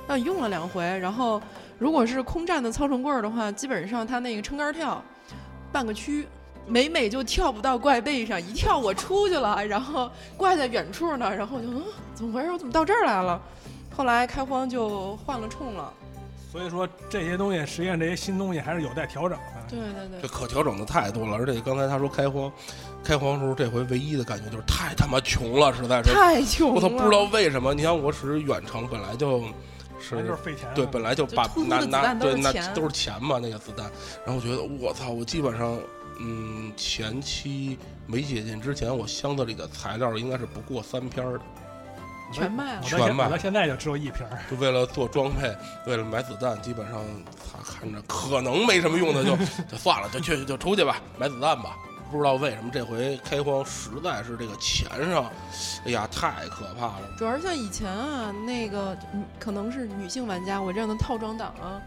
[0.09, 1.41] 那用了两回，然后
[1.79, 5.01] 如果是空战的操纵棍儿的话，基本上它那个撑杆跳，
[5.71, 6.27] 半个区。
[6.67, 11.83] 每每就跳不到怪背上，一跳我出去了，然后怪在远处呢，然后我就嗯，
[12.15, 12.53] 怎么回事？
[12.53, 13.41] 我怎么到这儿来了？
[13.97, 15.93] 后来开荒就换了冲了。
[16.51, 19.45] 所以说这些东西，实验这些新东西还是有待调整的。
[19.69, 22.51] 对对对，这可调整的太多了，而且刚才他说开荒，
[23.05, 26.75] 开荒时候这回唯一的感觉就是太他妈穷了，实在是太穷了。
[26.75, 27.73] 我操，不知道为什么。
[27.73, 29.45] 你像我使远程本来就。
[30.03, 30.67] 是，就是费钱。
[30.75, 33.85] 对，本来就把就拿拿对那都是钱嘛，那个子弹。
[34.25, 35.79] 然后我觉得我操，我基本上，
[36.19, 41.41] 嗯，前期没解禁之前，我箱子里的材料应该是不过三篇的。
[42.33, 43.25] 全卖了，全卖。
[43.25, 44.25] 了到现在就只有一瓶。
[44.51, 45.55] 就为了做装配，
[45.87, 47.03] 为了买子弹，基本上
[47.53, 49.37] 他看着可能没什么用的， 就
[49.71, 51.77] 就算了，就去就出去吧，买子弹吧。
[52.11, 55.31] 不知道为什么这回开荒实在是这个钱上，
[55.85, 57.03] 哎呀，太可怕了。
[57.17, 58.99] 主要是像以前啊，那个
[59.39, 61.79] 可能是女性玩家，我这样的套装党啊，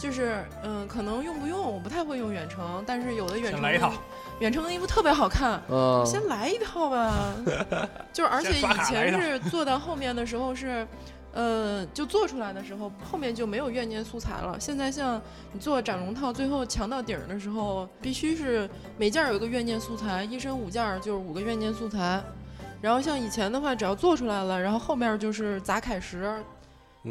[0.00, 3.92] 就是嗯，可能用不用，我不太会用远程，但是有的远程来一套，
[4.38, 7.34] 远程的衣服特别好看，嗯，先来一套吧。
[8.12, 10.86] 就是而且以前是做到后面的时候是。
[11.32, 14.58] 呃，就做出来的时候，后面就没有怨念素材了。
[14.58, 22.20] 现在像你做斩龙套，最后强到顶的时候，必须是每件有一个怨念素材，一身五件就是五个怨念素材。
[22.80, 26.34] 然后像以前的话，只要做出来了，然后后面就是砸凯石，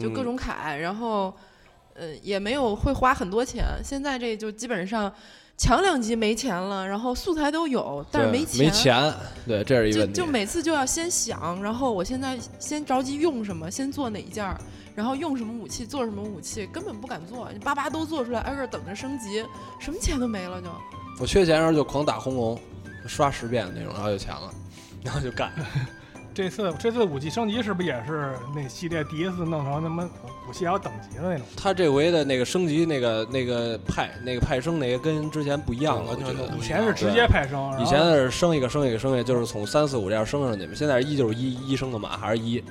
[0.02, 1.34] 就各种铠，然后
[2.00, 3.66] 呃也没有会花很多钱。
[3.84, 5.12] 现在这就基本上。
[5.62, 8.66] 抢两级没钱了，然后素材都有，但是没钱。
[8.66, 9.14] 没钱，
[9.46, 10.14] 对，这是一个问题。
[10.14, 14.58] 就就每次就要先想，然后我现在先着急用什么，先做哪一件儿，
[14.96, 17.50] 然后用什么武器，做什么武器，根本不敢做。
[17.52, 19.44] 你叭叭都做出来，挨个等着升级，
[19.82, 20.70] 什么钱都没了就。
[21.20, 22.58] 我缺钱的时候就狂打红龙，
[23.06, 24.50] 刷十遍那种，然后就钱了，
[25.04, 25.52] 然后就干。
[26.34, 30.10] 这次这次武器升级是不是也是那系列第一次弄成那么
[30.48, 31.46] 武器还有等级的那种？
[31.58, 36.56] 他这回的那个升级，那个那个派那个派生那个跟之前不一样了，我觉得。
[36.58, 40.74] 以前是直接派生，以前是升一个升一个升一个，就是从三四五这样升上去嘛。
[40.76, 42.64] 现在是一就是一一升个马还是一？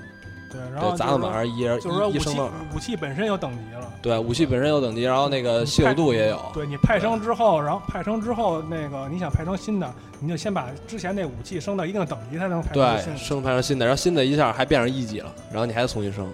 [0.51, 1.65] 对，然后砸个马还是一？
[1.81, 2.41] 就是说武器
[2.75, 3.93] 武器本身有等级了。
[4.01, 6.41] 对，武器本身有等级，然后那个稀有度也有。
[6.55, 13.15] 对你派生之后，然后派生之后，那个你想派成新的，你就先把之前那武器升到一定等级才能派生新。
[13.15, 16.27] 对，升派成新的，然后新的一下还变成一级了，然后你还得重新升。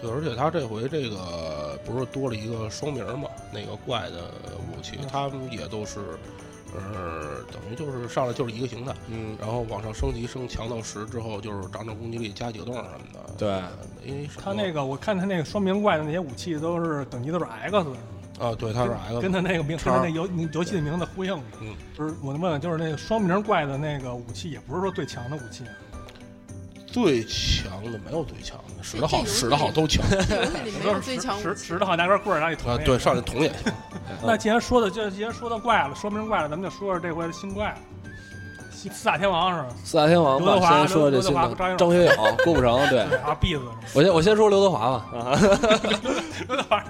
[0.00, 3.28] 对，而且他这回这个不是多了一个双名嘛？
[3.52, 4.30] 那个怪的
[4.76, 6.00] 武器，他们也都是。
[6.74, 13.20] 呃，等于就是上来就是一个形态，嗯，然后往上升级升强到十之后，就是涨涨攻击力，加几个洞什么的。
[13.36, 17.76] 对，因为他那个我看他那个双明怪的那些武器都是等级都是 X
[18.40, 21.34] 啊，对，他是 X，跟他那个名跟他那游游戏的名字呼应。
[21.60, 25.64] 嗯，不是，我问问，就是那个双明怪的那个武器，也不是说最强的武器。
[26.86, 30.04] 最强的没有最强的，使得好使得好都强。
[30.82, 32.72] 没有最强使使得好拿根棍儿让你捅。
[32.72, 33.72] 啊，对，上去捅也行。
[34.22, 37.74] 那既然说的，就既然说到怪了，说明怪了，咱们就说说这回的新怪。
[38.90, 39.68] 四大天王是吧？
[39.84, 41.76] 四大天王吧，先说这新的。
[41.76, 42.12] 张学友、
[42.44, 43.02] 郭富城，对。
[43.22, 43.64] 啊，篦子。
[43.94, 45.06] 我先我先说刘德华吧。
[45.14, 45.38] 啊。
[46.48, 46.82] 刘德华。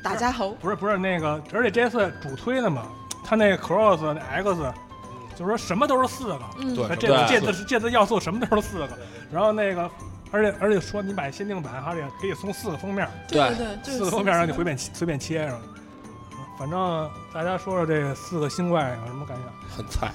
[0.00, 0.50] 大家好。
[0.50, 2.82] 不是不是那个，而且这次主推的嘛，
[3.24, 4.54] 他那个 cross 那 x，
[5.36, 6.40] 就是说什么都是四个。
[6.58, 6.76] 嗯。
[6.76, 6.96] 对。
[6.96, 8.88] 这这次这次要素什么都是四个。
[9.32, 9.90] 然后那个，
[10.30, 15.60] 而且而且说你买限定版，还得可以送四个封面，对对对，四个封面让你随便随便切上。
[16.58, 19.76] 反正大家说说这四个新怪有什么感想？
[19.76, 20.12] 很菜，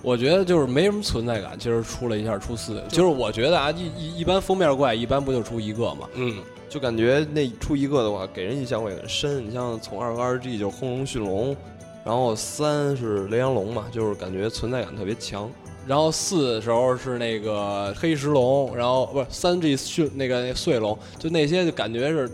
[0.00, 1.58] 我觉得就是没什么存在感。
[1.58, 6.08] 今儿出了一下出四个，就是我觉得啊，一一一般封面怪一般不就出一个嘛？
[6.14, 9.46] 嗯，就感觉那出一个的话，给人印象会很深。
[9.46, 11.54] 你像从二和二 G 就是轰龙驯龙，
[12.02, 15.50] 然后三是雷阳龙嘛，就是感觉存在感特别强。
[15.86, 22.30] 然后四的时候是那个黑石龙，然后不是三 G 迅那个那碎龙，就那些就感觉是，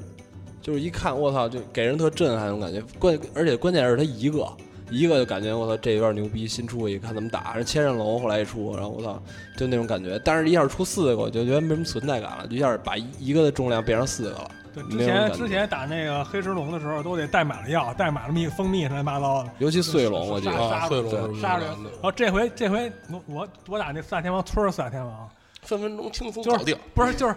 [0.62, 2.80] 就是一看我操，就给人特震撼那种感觉。
[2.98, 4.46] 关而且关键是他一个
[4.90, 7.54] 一个就感觉我操这有点牛逼，新出一看怎么打。
[7.56, 9.20] 这千刃龙后来一出，然后我操
[9.56, 10.20] 就那种感觉。
[10.24, 14.50] 但是一下出四个，我就觉得没什么存在感了，就一下把一个的重量变成四个了。
[14.74, 19.50] 对，之前之前打那个黑石龙的时候，都得带满了药，带满了蜜蜂蜜，乱七八糟的。
[19.58, 21.66] 尤其碎龙，我记得杀碎龙杀人。
[21.68, 25.28] 然后这回这回我我我打那四大天王村四大天王，
[25.62, 26.76] 分分钟轻松搞定。
[26.94, 27.34] 不是就是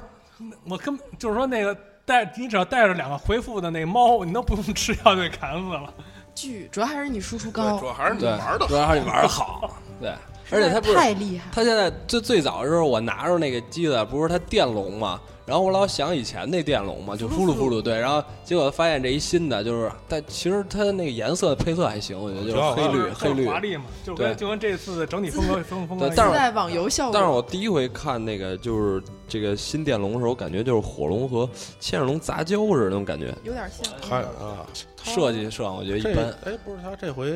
[0.65, 5.93] 我根就是说那个带你只要带着两个回复的那猫，你都不用吃药就给砍死了。
[6.35, 10.11] 巨主要还是你输出高，主要还是你对玩的，主要还是你玩的好，对。
[10.51, 27.13] 而且他不是太厉害，他现在最最早的时候，我拿着那个机子，不是他电龙嘛，然后我老想以前那电龙嘛，就呼噜呼噜，对，然后结果发现这一新的就是，但其实它那个颜色配色还行，我觉得就是黑绿黑绿华丽嘛，就跟就跟这次的整体风格风风格，但是在网游效果。
[27.13, 33.93] 但是我第一回看那个就是这个新电龙的时候，感觉就是火龙和千日龙杂交似的那种感觉，有点像。
[34.09, 34.65] 还啊，
[35.03, 36.33] 设计上我觉得一般。
[36.45, 37.27] 哎，不是他这回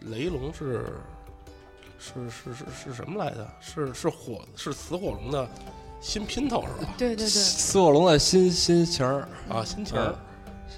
[0.00, 0.86] 雷龙是。
[2.04, 3.48] 是是是是什么来的？
[3.60, 5.48] 是是火是死火龙的
[6.02, 6.92] 新拼头是吧？
[6.98, 10.14] 对对对，死火龙的新新情儿啊，新情儿，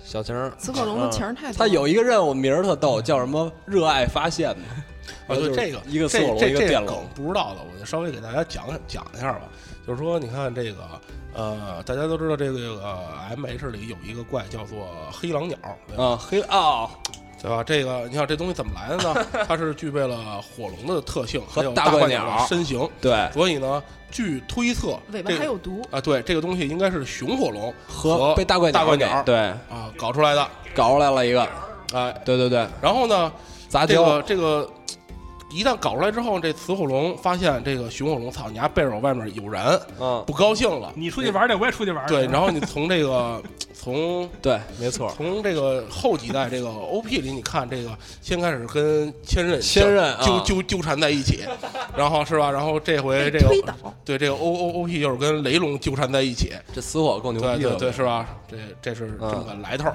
[0.04, 0.52] 小情儿。
[0.58, 1.58] 死火龙的情儿太多。
[1.58, 4.64] 他有一个任务名儿特逗，叫什么“热爱发现”嘛。
[5.26, 7.02] 啊，对这个一个死火龙，一个电龙。
[7.14, 9.40] 不知道的，我就稍微给大家讲讲一下吧。
[9.86, 11.00] 就是说，你看这个
[11.34, 12.80] 呃，大家都知道这个
[13.30, 15.58] M H 里有一个怪叫做黑狼鸟
[15.96, 16.88] 啊，黑啊。
[17.44, 17.62] 对吧？
[17.62, 19.26] 这个你看这东西怎么来的呢？
[19.46, 22.88] 它是具备了火龙的特性和大怪鸟的身形。
[23.02, 26.00] 对，所以呢，据推测，尾巴还有毒啊。
[26.00, 31.46] 对，这个东西应该是雄火龙和被大怪大怪鸟对啊搞出来的，搞出来了一个。
[31.92, 32.66] 哎，对对对。
[32.80, 33.30] 然后呢，
[33.68, 34.66] 杂交这个
[35.54, 40.92] 一旦搞出来之后，这雌火龙发现这个雄火龙，操你家背手外面有人，嗯，不高兴了。
[40.96, 42.04] 你出去玩去，我也出去玩。
[42.08, 43.40] 对，然后你从这个。
[43.76, 45.12] 从 对，没错。
[45.14, 47.90] 从这个后几代这个 OP 里，你看这个
[48.22, 51.40] 先开始跟千仞千仞纠纠纠缠在一起，
[51.94, 52.50] 然后是吧？
[52.50, 56.52] 然后这回这个对这个 O O O P 又是跟雷龙纠缠在一起。
[56.72, 58.26] 这雌火更牛逼了，对是吧？
[58.48, 59.90] 这这是这么个来头。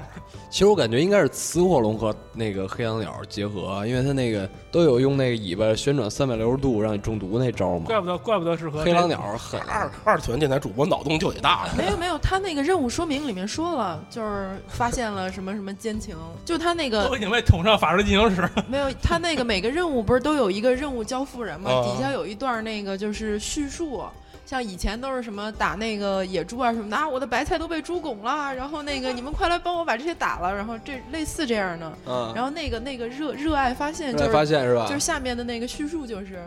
[0.51, 7.85] 其实我感觉应该是雌火龙和那个黑羊鸟结合，因为它那个都有用那个尾巴旋转三百六十度让你中毒那招吗。
[7.85, 9.59] 怪不得怪不得是和黑狼鸟狠。
[9.62, 11.67] 二二次元电台主播脑洞就得大。
[11.77, 13.99] 没有没有，他那个任务说明里面说了。
[14.09, 18.49] 就是发现了什么什么奸情，就他那个都已经被捅上法制进行时。
[18.67, 21.69] 没有，他那个每个任务不是都有一个任务交付人吗？
[21.83, 24.03] 底下有一段那个就是叙述，
[24.49, 31.93] 像以前都是什么打那个野猪啊什么的啊，我的白菜都被猪拱了，然后那个你们快来帮我把这些打了，然后这类似这样的。
[32.07, 32.33] 嗯。
[32.33, 34.88] 然后那个那个热热爱发现就是发现是吧？
[34.88, 36.41] 就是下面的那个叙述就是。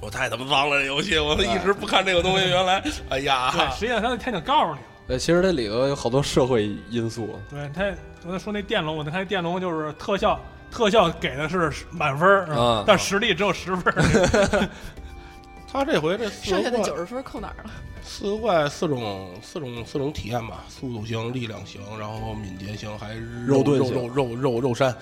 [0.00, 3.52] 我太他妈脏了这游戏，我一直不看这个东西，原来哎呀。
[3.74, 4.80] 实际上他他想告诉你。
[5.06, 7.38] 对，其实这里头有好多社会因素。
[7.50, 7.84] 对他，
[8.26, 13.92] 我才说那电龙，我才看电龙就是特效，特效给的是满分啊，但实力只有十分。
[15.72, 17.70] 他这回这剩下的九十分扣哪儿了？
[18.02, 23.14] 四个怪四种四种四种体验吧，速度型、力量型，然后敏捷型，还
[23.46, 24.94] 肉盾肉肉肉肉肉山，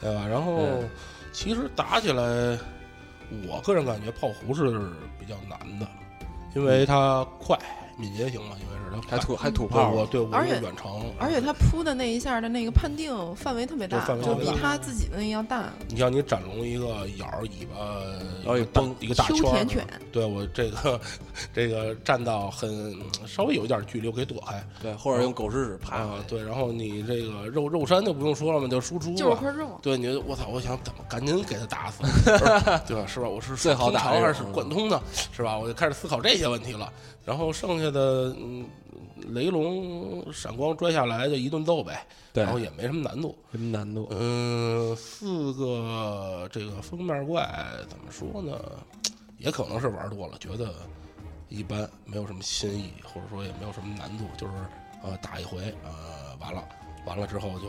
[0.00, 0.26] 对吧？
[0.26, 0.66] 然后
[1.32, 2.22] 其实打起来，
[3.46, 4.70] 我个人感觉炮狐是
[5.20, 5.86] 比较难的，
[6.54, 7.58] 因为它快。
[7.96, 15.70] 敏捷型嘛，因为是它还吐还土炮，我对我远程，而且它扑的那一下的那个判定范围特别大，就比他自己的那样大。
[15.88, 17.76] 你像你斩龙一个咬尾巴，
[18.44, 21.00] 然后一崩一个大圈，田犬，对我这个
[21.54, 22.94] 这个站到很
[23.26, 32.02] 稍微有一点距离，我可以躲开，对，或者用狗食指爬，对，然后你这个肉肉山就不用说了嘛，就输出，就是块肉，对你我操，我想怎么赶紧给他打死，
[32.86, 33.06] 对吧？
[33.06, 33.28] 是吧？
[33.28, 35.00] 我是最好打还是贯通的，
[35.32, 35.58] 是吧？
[35.58, 36.92] 我就开始思考这些问题了。
[37.26, 38.64] 然后剩下的，嗯，
[39.34, 44.06] 雷龙闪光拽下来就一顿揍呗，然后也没什么难度，什么难度？
[44.12, 47.44] 嗯，四个这个封面怪
[47.88, 48.56] 怎么说呢？
[49.38, 50.72] 也可能是玩多了，觉得
[51.48, 54.52] 一般，没有什么新意，或者说也没有什么难度，就是
[55.02, 56.62] 呃打一回，呃完了，
[57.06, 57.68] 完了之后就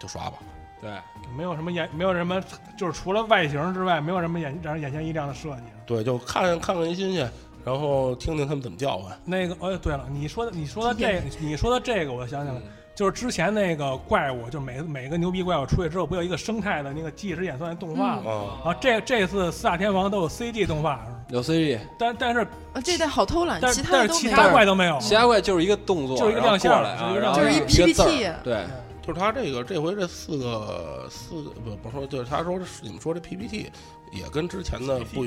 [0.00, 0.38] 就刷吧。
[0.80, 0.90] 对，
[1.36, 2.42] 没有什么眼，没有什么，
[2.76, 5.62] 就是除了外形之外，没有什么眼让人眼前一亮的设计。
[5.86, 7.30] 对，就看看看一新鲜。
[7.68, 9.14] 然后听听他们怎么叫唤。
[9.26, 12.62] 那个，哎，对了，你说的，你说的这，你说的这个，我想起来了，
[12.94, 18.22] 就是之前那个怪物，就每每个牛逼怪物出去之后，不有一个生态的那个即时演算动画吗？
[18.64, 22.46] 啊，这这次四大天王都有 CG 动画，有 CG，但但是
[22.82, 28.64] 这代好偷懒，其他其他怪都没有，其他怪就是一个动作，就是一个亮相来啊，就是一 PPT，对。
[29.08, 33.72] 就是他这个这回这四个四个不不说，就是他说你们说这 PPT
[34.12, 35.24] 也跟之前的不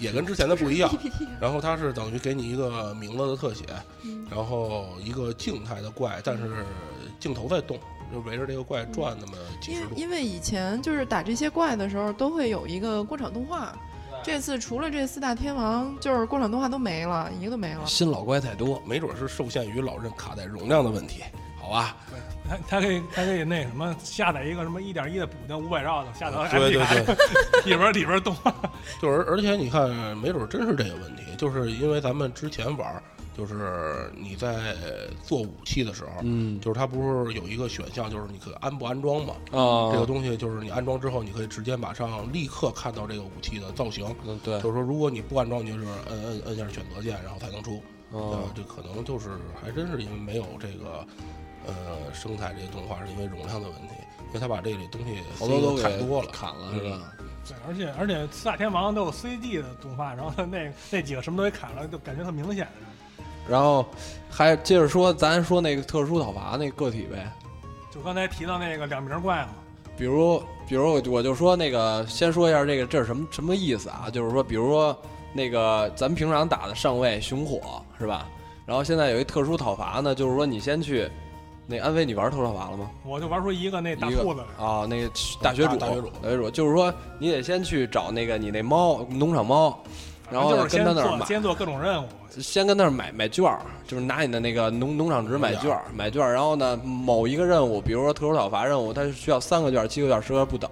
[0.00, 0.90] 也跟之前的不一样，
[1.38, 3.66] 然后它是等于给你一个名字的特写，
[4.30, 6.64] 然后一个静态的怪，但是
[7.18, 7.78] 镜头在动，
[8.10, 9.94] 就围着这个怪转那么几十度。
[9.96, 13.76] 因为以前就是打这些怪的时候都会有一个过场动画，
[14.24, 17.84] 这次除了这四大天王，就是过场动画都没了，一个都没了。
[17.84, 21.22] 新老怪太多，没准是受限于老任卡带容量的问题，
[21.60, 21.94] 好吧？
[22.50, 27.14] 他他可以他可以那什么下载一个什么一点一的补丁五百兆的下载，对对对，
[27.64, 28.34] 里边里边动，
[29.00, 33.00] 就是而且你看，没准真是这个问题，就是因为咱们之前玩，
[33.38, 34.74] 就是你在
[35.22, 39.34] 做武器的时候，嗯就是它不是有一个选项，就是你可以安不安装嘛？
[39.52, 44.04] 啊这个东西就是你安装之后，你可以直接马上立刻看到这个武器的造型。
[44.26, 47.80] 嗯对就是说如果你不安装，你就是摁摁摁下选择键，然后才能出。
[48.12, 49.28] 哦呃，这可能就是
[49.62, 51.06] 还真是因为没有这个
[51.66, 53.94] 呃生态这些动画，是因为容量的问题，
[54.28, 57.12] 因为他把这里东西好多都给砍多了，砍了是吧？
[57.46, 62.68] 对，而且而且四大天王都有 CG 的动画，然后他那那几个什么东西砍了，就感觉特明显。
[63.48, 63.84] 然后
[64.30, 67.32] 还接着说，咱说那个特殊讨伐那个体呗，
[67.90, 69.48] 就刚才提到那个两名怪嘛，
[69.96, 74.08] 比如比如我我就说那个，先说一下这个这是什么什么意思啊？
[74.12, 74.96] 就是说，比如说
[75.32, 78.28] 那个咱平常打的上位熊火是吧？
[78.66, 81.10] 然后现在有一特殊讨伐呢，就是说你先去
[81.66, 82.90] 那安飞，你玩特殊讨伐了吗？
[83.04, 84.64] 我就玩出一个那大一个铺子来。
[84.64, 89.78] 啊，那个大学主，大学主大学主，就是说你得先去找那个你那猫农场猫，
[90.30, 96.32] 然后跟他那儿买，先做各种任务，先跟那儿买买券儿，就是拿你的那个农农场值买券儿，买券儿。
[96.32, 100.68] 然后呢，某一个任务，比如说特殊讨伐任务，它是需要三个券儿、七个券儿、十个不等。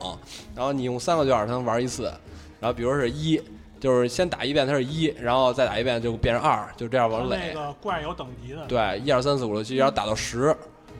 [0.54, 2.12] 然后你用三个券儿才能玩一次。
[2.60, 3.40] 然后比如说是一，
[3.78, 7.60] 就是先打一遍它是一，然后再打一遍就变成二，就这样往它垒那。
[7.60, 8.66] 个怪有等级的。
[8.66, 10.56] 对，一二三四五六七，然后打到十，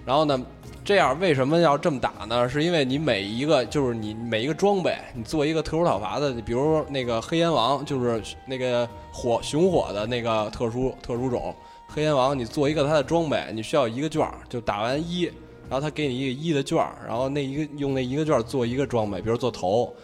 [0.09, 0.43] 然后呢，
[0.83, 2.49] 这样为什么要这么打呢？
[2.49, 11.55] 是因为你每一个就是你每一个装备，你做一个特殊讨伐的，你比如说那个黑炎王，就是那个火熊火的那个特殊特殊种
[11.89, 15.25] 黑炎王，你做一个它的装备，你需要一个券儿，就打完一，
[15.69, 19.95] 然后他给你一个一的券儿，然后那一个用那一个券儿做一个装备，比如做头，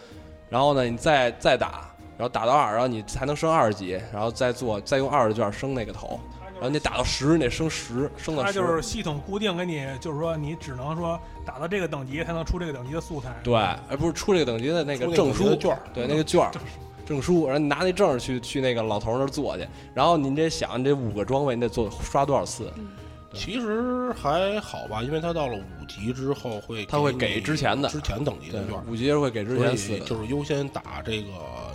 [0.49, 1.89] 然后呢你再再打。
[2.17, 6.17] 然后打到二，然后你才能升二级，然后再做，再用二的券升那个头，
[6.65, 8.47] 后你打到十，你得升十，升到十。
[8.47, 13.33] 它就是系统固定给你，就是说你只能说打到这个等级才能出这个等级的素材。
[13.43, 13.55] 对，
[13.89, 16.51] 而不是出这个等级的那个证书儿对，那个券儿
[17.05, 22.71] 证书，然后你拿那证去去那个老头那儿做去，然后你得想，你这五个装备你得做刷多少次？
[23.31, 31.27] 其实还好吧，因为他到了五级之后会他会给之前的之前等级的券儿，五级是会给之前四就是优先打这个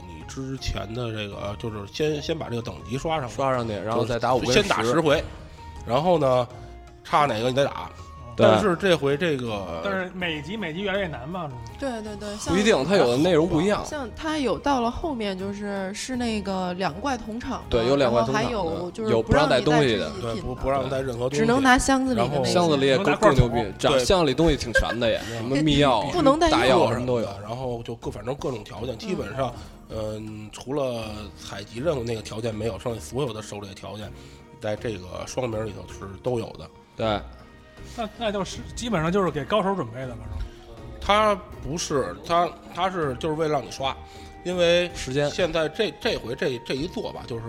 [0.09, 4.93] 你之前的这个，就是先先把这个等级刷上，刷上去，然后再打五跟先打十。
[4.93, 5.23] 十回，
[5.85, 6.47] 然后呢，
[7.03, 7.91] 差哪个你再打。
[8.37, 11.49] 但是这回这个，但是每集每集越来越难嘛，是。
[11.49, 13.85] 吗对对对，不一定，它有的内容不一样。
[13.85, 20.11] 像它有到了后面就是是那个两怪同场的，对有两怪同场还有就是有不让带东西的。
[20.23, 23.63] 对不不让带任何东西，只能拿箱子里的然后箱子里也够够牛逼，
[23.99, 27.29] 箱子里东西挺全的也，什么密钥、不能带药什么都有。
[27.43, 29.53] 然后就各反正各种条件，基本上，
[29.93, 31.05] 嗯、除了
[31.39, 34.11] 采集任务那个条件没有，剩下所有的狩猎条件，
[34.61, 36.71] 在这个双名里头是都有的。
[36.97, 37.21] 对，
[37.97, 40.45] 那那就是基本上就是给高手准备的了，是吧？
[41.01, 43.97] 他不是，他他是就是为了让你刷，
[44.45, 47.45] 因为时间现在这这回这这一做吧，就是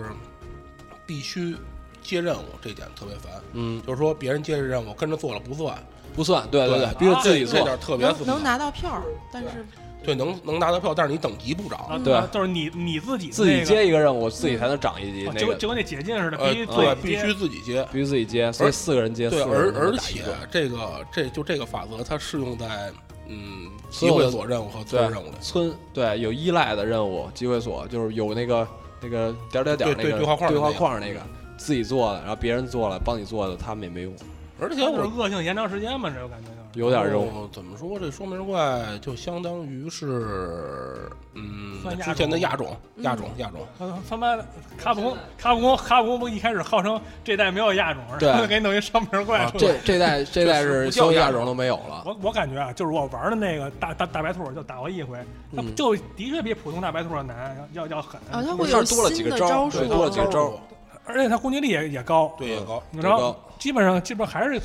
[1.06, 1.54] 必须
[2.02, 3.30] 接任务，这点特别烦。
[3.52, 5.78] 嗯，就是说别人接这任务跟着做了不算，
[6.14, 7.58] 不算，对对对，必须自己做。
[7.58, 9.66] 这点特别能复杂能拿到票儿，但是
[10.02, 12.02] 对，能能拿到票，但是你等级不啊，涨。
[12.02, 15.22] 对就是你你自己自己接一个任务，自己才能涨一级。
[15.26, 17.88] 那个啊就就跟那解禁似的，呃，必须对，自己接必须自己接。
[17.92, 22.92] 必须自己接，所以四个人接，对，四个人而而且这个这就这个法则，它适用在
[23.28, 25.32] 嗯机会所任务和村任务里。
[25.40, 28.66] 村对有依赖的任务，机会所就是有那个
[29.00, 31.20] 那个点点点那个对对对话框对话那个框那个
[31.56, 34.12] 自己做的，然后别人做了帮你做的，他们也没用，
[34.58, 36.51] 而且就是我恶性延长时间嘛，这个感觉就是。
[36.74, 37.26] 有点用。
[37.28, 37.98] 哦怎么说？
[37.98, 43.60] 这双面怪就相当于是嗯之前的亚种，亚种，亚种。
[43.78, 44.44] 他他妈的
[44.78, 55.18] 卡普空，卡普空，卡普空不一开始号称这代没有亚种，对然后给你弄一双面怪啊出来这这代 这代是所有亚种都没有了，我我感觉啊，就是我玩的那个大大大白兔，就打过一回，
[55.54, 60.52] 它嗯就的确比普通大白兔要难，要要狠，啊，它不是会有多了几个招多了几个招儿
[61.04, 62.80] 而且它攻击力也也高，对，也高。
[62.92, 64.60] 然后高基本上基本上还是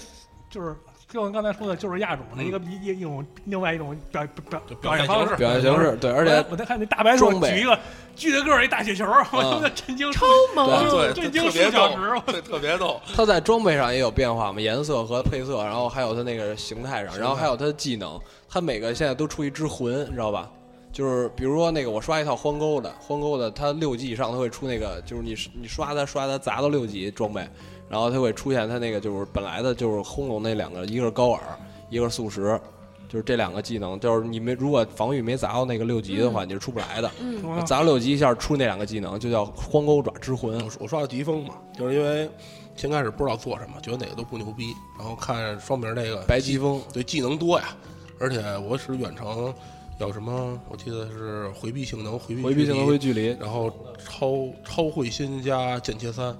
[0.49, 0.75] 就是
[1.09, 5.35] 就像刚才说的，就是亚种的一个一一一种另外一种表表就表现方式。
[5.37, 7.79] 表现形式对，而且我在看那大白兔装备举一个
[8.13, 12.99] 巨大个儿一大雪球，我他妈震惊超萌，对，震惊数特别逗小时，对，特别逗。
[13.15, 20.49] 它在装备上也有变化嘛，颜色和配色，然后还有它那个形态上，然后还有它的技能，它每个现在都出一只魂，你知道吧？
[20.91, 27.47] 就是比如说那个我刷一套荒沟的，荒沟的它六级以上它会出那个，就是你你刷它刷它砸到六级装备，
[27.89, 31.41] 然后它会出现它那个就是本来的就是轰龙那两个，一个是高尔，
[31.89, 32.59] 一个是速食，
[33.07, 37.09] 就是这两个技能，就是你没如果防御没砸到那个六级的话，你是出不来的。
[37.21, 40.59] 嗯，砸到六级一下出那两个技能，就叫荒钩爪之魂。
[40.59, 42.29] 我我刷的疾风嘛，就是因为
[42.75, 47.75] 先开始不知道做什么，觉得哪个都不牛逼，然后看双名那个白疾风，对技能多呀，
[48.19, 49.53] 而且我使远程
[49.99, 50.59] 有什么？
[50.69, 53.71] 我记得是回避性能、回避回避性能、回距距离离，然后
[54.05, 56.37] 超超会心加间切三。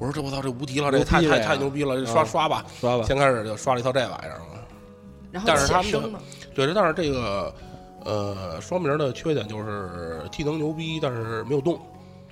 [0.00, 4.58] 我说这我操，这无敌了，这太太太牛逼了，这刷啊刷吧，刷吧先开始就刷了一套这玩意儿嘛。
[5.30, 5.92] 然后但是他们
[6.54, 7.54] 对，但是这个
[8.04, 11.78] 呃双名的缺点就是技能牛逼，但是没有洞，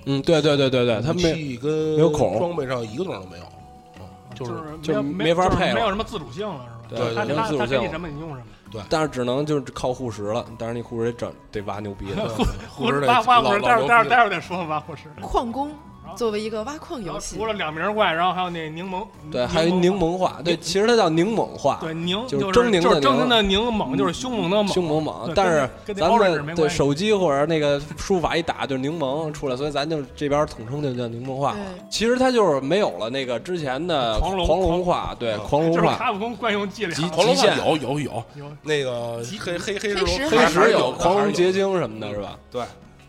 [0.07, 3.45] 嗯，对对对对对，他武没跟没有孔装备上一个洞都没有，
[4.03, 4.53] 啊，就是
[4.83, 7.03] 就没没法配了没有什么自主性了，是吧？
[7.05, 8.47] 对他他没有自主性他给你什么你用什么。
[8.73, 12.29] 对，但是只能就是靠护食了，但是你护食得整得挖牛逼 的，
[12.69, 15.03] 护士挖挖护士，待会儿待会儿待会儿再说挖护士。
[15.21, 15.71] 矿工
[16.17, 31.53] 作为一个挖矿游戏除，了两名怪，然后还有那柠檬，对，还有柠檬化，对，其实它叫柠檬化，对柠就是是狰狞的柠猛，就是凶猛的猛，凶猛猛，但是咱们对手机或者那个输法一打就是柠檬出来，所以咱就这边统称就叫柠檬化。
[31.53, 35.97] 对，其实它就是没有了那个之前的狂龙狂龙化，对，狂龙就是化。
[35.97, 36.95] 卡普空惯用伎俩。
[36.95, 42.37] 极狂龙极限有有有有那个黑黑黑黑石石黑石有狂龙结结晶什么的，是吧？
[42.51, 42.63] 对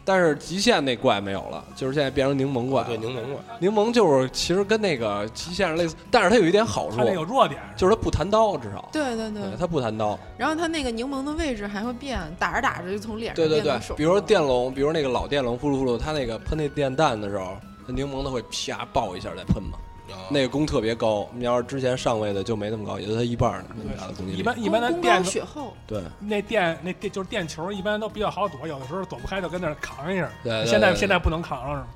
[0.10, 2.88] 但是极限那怪没有了，就是现在变成柠檬怪了。
[2.88, 8.90] 对柠檬怪，柠檬就是其实跟那个极限类似，但是它有一点好处他，那有弱点，就是它不弹刀，至少。
[8.92, 9.52] 对对对对，。
[9.60, 10.18] 它不弹刀。
[10.36, 17.56] 然后它那个柠檬的位置还会变，打着打着就从脸对对对上变到手，比如说电龙，比如那个老电龙呼噜呼噜，它那个喷那电弹的时候，
[17.86, 19.89] 它柠檬它会啪爆一下再喷嘛，啊
[20.30, 21.28] 那个攻特别高。
[21.34, 24.38] 你要是之前上位的就没那么高，也就它一半儿呢，那么大的攻击力。
[24.38, 30.30] 一般一般的功电高血厚，对那电那电就是电球，一般都比较好躲，有的时候躲不开就跟那儿扛一下。
[30.44, 31.88] 对对对对现在现在不能扛了，是吗？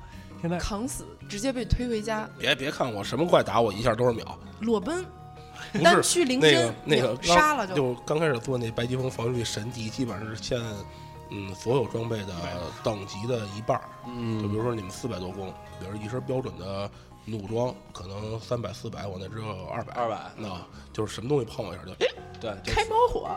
[0.42, 2.28] 现在扛死，直接被推回家。
[2.38, 5.02] 别别看我什么怪打我一下都是秒，裸奔，
[5.72, 10.60] 不单是去零那个针，那个秒杀了就就刚开始做那白疾风防御力神级，基本上是现
[11.30, 12.34] 嗯所有装备的
[12.82, 13.84] 等级的一半儿。
[14.06, 15.48] 嗯，就比如说你们四百多攻，
[15.80, 16.90] 比如一身标准的
[17.24, 20.48] 弩装，可能三百四百，我那只有二百，二百，那
[20.92, 21.94] 就是什么东西碰我一下就
[22.40, 23.30] 对，就开猫火，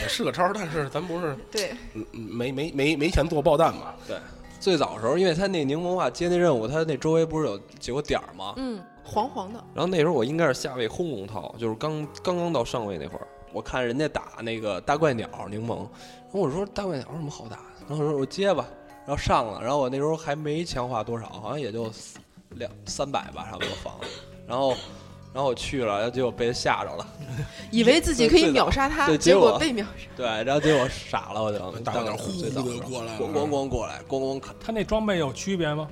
[0.00, 3.94] 也是个招儿，但是咱不是 对，嗯嗯没没没没钱做爆弹嘛？
[4.06, 4.16] 对。
[4.60, 8.54] 最早的时候，因为他那柠檬化接那任务，他那周围不是有几个点儿吗？
[8.56, 17.62] 嗯，黄黄的，然后那时候我应该是下位轰龙套，就是刚刚刚到上位那会儿，我看人家打那个大怪鸟柠檬，然后我说大怪鸟有什么好打的？
[17.88, 18.66] 然后我说我接吧，
[19.06, 22.18] 然后上了，然后我那时候还没强化多少，好像也就四
[22.56, 24.06] 两三百吧，差不多房子，
[24.46, 24.70] 然后
[25.32, 27.06] 然后我去了，然后结果被他吓着了，
[27.70, 30.08] 以为自己可以秒杀他，结对结果被秒杀。
[30.16, 34.54] 对，然后结果傻了，我就大怪鸟呼呼的时候地过来咣咣咣过来，咣咣砍。
[34.64, 35.88] 他那装备有区别吗？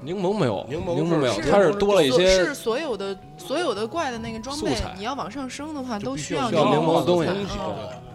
[0.00, 8.07] 柠檬没有，柠檬柠檬没有，是它是多了一所些是所有的所有的怪的那个装备，你要往上升的话，都需要柠檬的东西素材东西嗯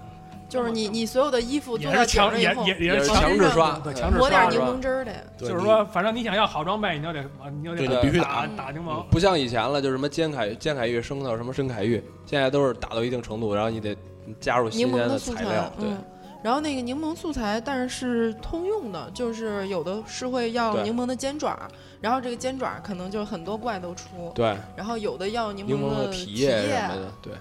[0.54, 5.12] 就是你你所有的衣服做到也是强顶上以后，也也也是是强制刷对，对强制抹点柠檬汁儿的。
[5.36, 9.04] 就是说，反正你想要好装备，你就得你就得你必须打打打柠檬。
[9.10, 13.98] 不像以前了，就是什么尖凯尖凯玉升到什么深凯玉，现在都是打到一定程度，然后你得
[14.40, 15.98] 加入新鲜的材材料，，对嗯。
[16.44, 21.58] 然后那个柠檬素材，但是是通用的，就是有的是会要柠檬的尖爪，
[22.02, 27.34] 然后这个尖爪可能就很多怪都出，对，然后有的要柠柠檬的皮叶叶什么的，对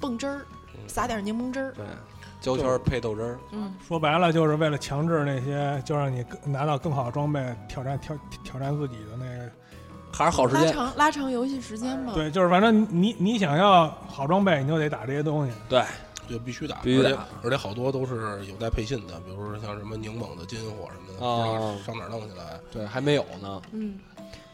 [0.00, 0.40] 蹦汁儿，
[0.86, 1.84] 撒点柠檬汁儿，对，
[2.44, 8.14] 胶圈配豆汁儿，嗯，说白了，就是为了强制那些，就让你拿到更好的装备，挑战挑
[8.44, 9.50] 挑战自己的那个。
[10.12, 12.12] 还是好时间，拉长拉长游戏时间嘛。
[12.14, 15.52] 对，就是反正你你想要好装备，你就得打这些东西。
[15.68, 15.82] 对，
[16.28, 22.60] 就必须打，必须打而且而且好多都是有待配信的，比如说像什么柠檬的金火什么的，啊不知道上哪儿弄去来。
[22.70, 23.98] 对，还没有呢，嗯，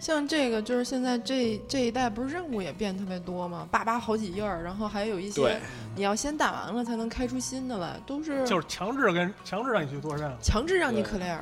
[0.00, 3.68] 像这个就是现在这这一代不是任务也变特别多吗？
[3.70, 5.60] 叭叭好几页儿，然后还有一些
[5.94, 10.34] 你要先打完了才能开出新的来，都是就是强制跟强制让你去做任务。
[10.42, 11.38] 强制让你对 clear。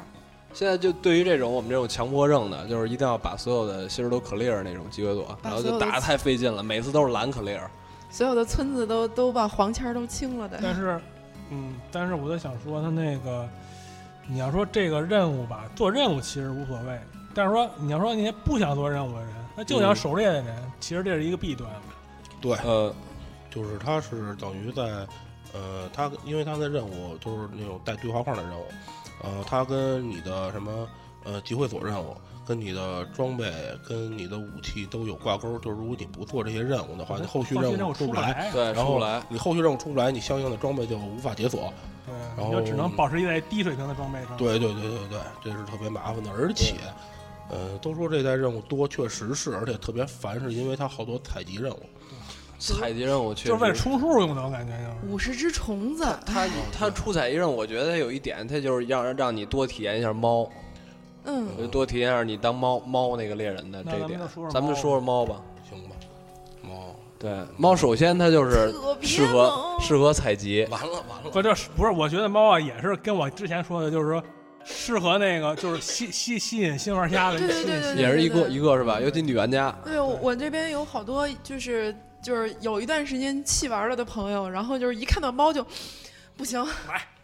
[0.52, 7.60] 现在就对于这种我们这种强迫症的，就是一定要把所有的芯儿都 clear 那种机械锁，然后就打的太费劲了，每次都是蓝 clear。
[8.10, 10.58] 所有的村子都都把黄签儿都清了的。
[10.62, 11.00] 但是，
[11.50, 13.46] 嗯，但是我在想说，他那个，
[14.26, 16.98] 你要说这个任务吧，做任务其实无所谓，
[17.34, 21.70] 但是说你要说那些不想做任务的人，他就想狩猎的人，其实这是一个弊端。
[22.40, 22.92] 对，呃，
[23.50, 24.82] 就是他是等于在，
[25.52, 28.64] 呃，他因为他的任务都是那种带对话框的任务，
[29.22, 30.88] 呃，他跟你的什么
[31.24, 32.16] 呃集会所任务，
[32.46, 33.52] 跟你的装备、
[33.86, 35.58] 跟你的武器都有挂钩。
[35.58, 38.50] 就是如果你不做这些任务的话，你后续任任务出不来。
[38.52, 41.72] 对，然后出不来，你后续任务出不来，你相应的装备就无法解锁。
[42.06, 44.36] 对，然后你就只能保持一在低水平的装备上。
[44.36, 46.76] 对对对对对，这是特别麻烦的，而且。
[47.50, 51.80] 呃，都说这代任务多，确实是，而且特别烦，是因为它好多采集任务。
[52.58, 55.12] 采集任务确实就是为了充数用的，我感觉就是。
[55.12, 60.50] 五十只虫子，它它出采集任务，我觉得它有一点，它就是让让你多体验一下猫，我
[61.24, 64.18] 嗯，就多体验一下你当猫猫那个猎人的这一点
[64.50, 65.00] 咱们就说说。
[65.00, 65.40] 猫说说猫吧。
[65.68, 65.94] 行吧，
[66.62, 71.92] 猫，对，猫首先它就是适合适合采集，完了完了，不就是不是？
[71.92, 74.20] 我觉得猫啊也是跟我之前说的，就是说
[74.70, 79.00] 适合那个就是吸吸吸引新玩家的，对对对对对也是一个一个是吧？
[79.00, 85.66] 尤其女玩家，对，我我这边有好多就是就是有一段时间弃玩了的朋友，然后就是一看到猫就
[86.36, 86.64] 不行，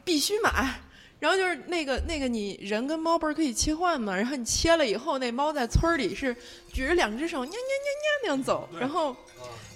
[0.05, 0.80] 必须买。
[1.20, 4.14] 然后就是那个那个你人跟猫不是可以切换吗？
[4.14, 6.36] 然后你切了以后，那猫在村里是
[6.70, 9.16] 举着两只手，nha nha nha nha 那样走，然后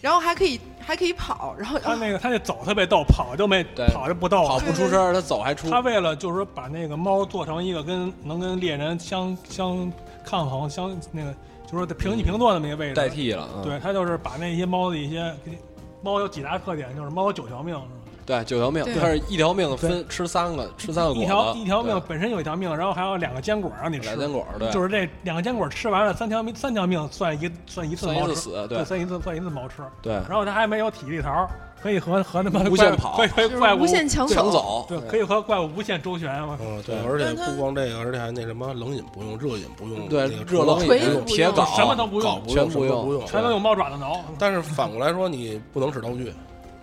[0.01, 5.68] 然后还可以还可以跑，然后他那个他那走特别逗，跑就没对跑就不逗，跑不出声儿，他走还出。
[5.68, 9.92] 他为了就是说把那个猫做成一个跟能跟猎人相相
[10.24, 11.32] 抗衡相那个，
[11.66, 15.34] 就是说平起平坐那么一个位置代替了嗯对他就是把那些猫的一些
[16.01, 17.90] 猫有几大特点，就是猫有九条命，是吧？
[18.28, 24.04] 对，九条命，对它是一条命分吃三个，吃三个果一条子一条命本身有一条命，然后还有两个坚果让你吃。
[24.04, 29.76] 俩坚果对就是这两个坚果吃完了，三条命三条命算一算一次算一猫吃，死对算一次算一次猫吃。
[30.02, 31.48] 对然后它还没有体力槽，
[31.82, 36.58] 可以和和他妈的无限跑可以和就是怪物无限抢走抢走对，可以和怪物无限周旋嘛。
[36.60, 44.20] 嗯，对，而且不光这个，而且还那什么冷饮不用，热饮不用，对那个热冷饮腿不用铁镐什么都不用不，全不用什么都不用，全都用猫爪子挠。
[44.38, 46.30] 但是反过来说，你不能使道具，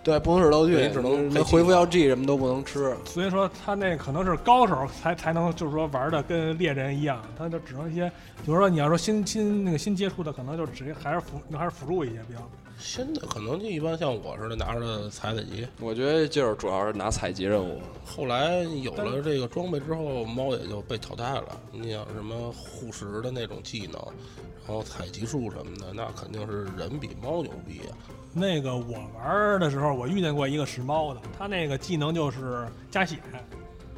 [0.06, 2.95] 对，不能使道具，你只能回复药剂什么都不能吃。
[3.06, 8.08] 所以说他那可能是高手才才能就是说玩的跟猎人一样，他就只能一些，
[8.45, 12.39] 比如说你要说新新那个新接触的，可能就直接还是辅还是辅助一些比较。
[12.78, 17.82] 新的可能就一般像我似的拿着采采集，我觉得就是主要是拿采集任务。
[18.06, 21.60] 后来有了这个装备之后，猫也就被淘汰了。
[21.72, 27.97] 你想什么护食的那种技能，然后采集术什么的，那肯定是人比猫牛逼啊。
[28.34, 33.18] 那个我玩的时候，我遇见过一个使猫的，他那个技能就是加血，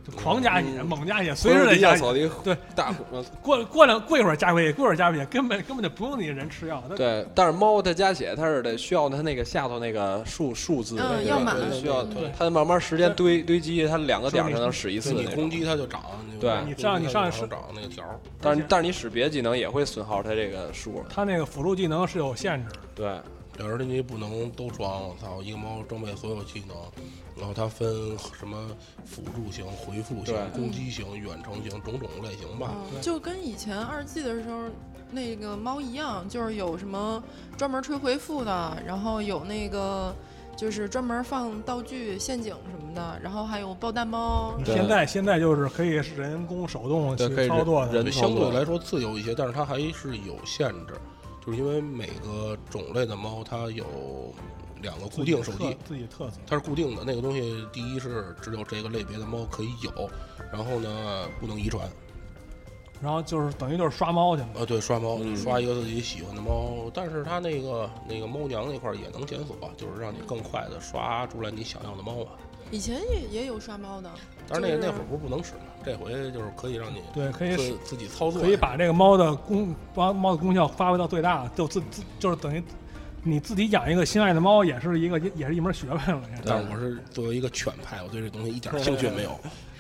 [0.10, 1.96] 就狂加血，猛加血，随时得加
[2.44, 2.94] 对，大
[3.42, 6.82] 过过两过一会儿加回去，过一会儿加回去，根本根本就不用你人吃药。
[6.96, 10.96] 对，但是猫它加血，它是得需要它那个下头那个数数字，
[11.74, 15.12] 需要对它慢慢时间堆堆积，它两个点儿才能使一次。
[15.12, 16.02] 你攻击它就长，
[16.40, 18.04] 对你上你上使长那个条。
[18.40, 21.04] 但是但是你使别的技能也会损耗它这个数。
[21.10, 22.80] 它那个辅助技能是有限制的。
[22.96, 25.42] 对，而且你不能都装，我操！
[25.42, 26.78] 一个猫装备所有技能，
[27.38, 28.68] 然后它分什么
[29.06, 32.72] 辅助型、回复型、攻击型、远程型种种类型吧。
[32.94, 34.64] 嗯，就跟以前二 G 的时候
[35.12, 37.24] 那个猫一样，就是有什么
[37.58, 40.14] 专门吹回复的，然后有那个
[40.58, 44.54] 就是专门放道具、陷阱什么的，然后还有爆弹猫。
[44.66, 50.96] 现在现在就是可以人工手动对可以去操作的，人对相对来说自由一些，但是它还是有限制，
[51.46, 53.86] 就是因为每个种类的猫它有
[54.82, 56.38] 两个固定手机，自己特色。
[56.48, 60.10] 它是固定的那个东西，第一是只有这个类别的猫可以有，
[60.52, 61.90] 然后呢不能遗传。
[63.00, 64.50] 然后就是等于就是刷猫去了。
[64.56, 72.32] 呃，对，刷猫，嗯刷一个自己喜欢的猫，但是它那个那个猫娘那块儿也能检索，就是让你更快的刷出来你想要的猫啊。
[72.72, 74.12] 以前也也有刷猫的，
[74.48, 75.60] 但是那个就是那会儿不是不能使吗？
[75.86, 82.62] 这回就是可以让你对，可以自自己操作，可以把这个猫的功把猫的功效发挥到最大，就自自就是等于
[83.28, 86.22] 你自己养一个心爱的猫，也是一个也是一门学问了。
[86.46, 89.40] 但是我是作为一个犬派，我对这东西一点兴趣也没有。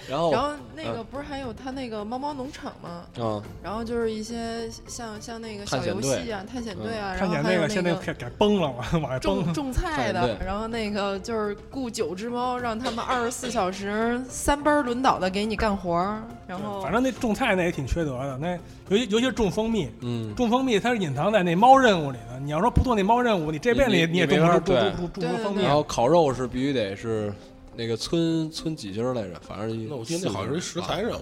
[0.09, 3.03] 然后然后那个不是还有他那个猫猫农场吗？
[3.19, 9.43] 嗯，然后就是一些像像那个小游戏啊、 探险队啊，然看见后还有那个现在个改改崩了，往往外崩。
[9.43, 18.57] 种种菜的，然后那个就是雇九只猫，让他们二十四小时三班轮倒的给你干活儿，然后反正那种菜那也挺缺德的，那
[18.89, 22.39] 尤其尤其是种蜂蜜，嗯，种蜂蜜它是隐藏在那猫任务里的。
[22.39, 25.73] 你要说不做那猫任务，你这辈子你你也种不出种不出蜂蜜然。
[25.73, 27.33] 后烤肉是必须得是
[27.77, 31.21] 那个村村几星来着，反正那我记得那好像是一食材任务，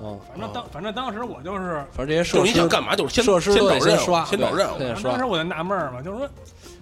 [0.00, 4.78] 嗯，反正当反正当时我就是，反正这些设施你想干嘛就是先设施都得先找任务刷，先找任务。
[5.02, 6.28] 当时我就纳闷儿嘛，就是说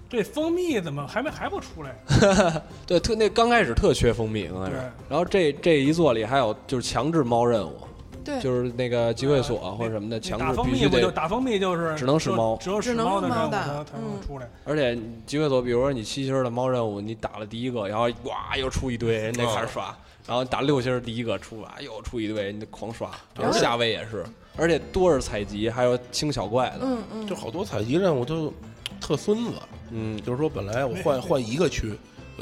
[0.09, 2.61] 这蜂蜜怎么还没还不出来？
[2.87, 4.75] 对，特那刚开始特缺蜂蜜，刚开始。
[5.09, 7.75] 然后这这一座里还有就是强制猫任务，
[8.23, 8.39] 对。
[8.41, 12.57] 就是那个集会所或者什么的强打制必须得，打蜂蜜就是只能使猫。
[12.57, 14.49] 只有使猫的任务才能才出来。
[14.63, 19.95] 而且集会所，比如说你七星的猫任务，你打了第一个，然后哇又出一堆，人家开始刷，
[20.25, 23.11] 然后打六星第一个出啊又出一堆，你得狂刷。
[23.35, 28.53] 然后下位也是，而且多是采集，还有清小怪的，嗯嗯，就好多采集任务都
[29.01, 29.51] 特孙子，
[29.91, 31.93] 嗯，就是说本来我换换一个区，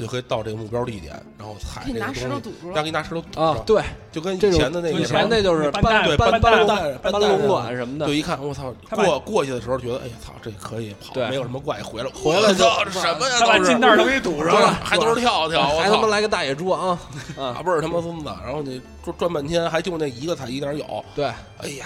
[0.01, 13.35] 我就可以到这个目标地点，然后踩这个东西可以拿石头堵住了让给你拿石头堵上，，啊对，就跟以前的那个以前那就是搬蛋对搬蛋搬搬蛋搬龙卵什么的就，，一看我操，过过去的时候觉得，哎呀操，这可以跑，对没有什么怪，回来回来就什么呀？
[13.39, 16.99] 他把金蛋都给你堵上了，还都是跳跳，我操，还他妈来个大野猪 啊
[17.37, 17.43] 啊！
[17.59, 21.25] 啊倍儿他妈孙子，然后你转转半天，还就那一个踩一点有，对，
[21.59, 21.85] 哎呀，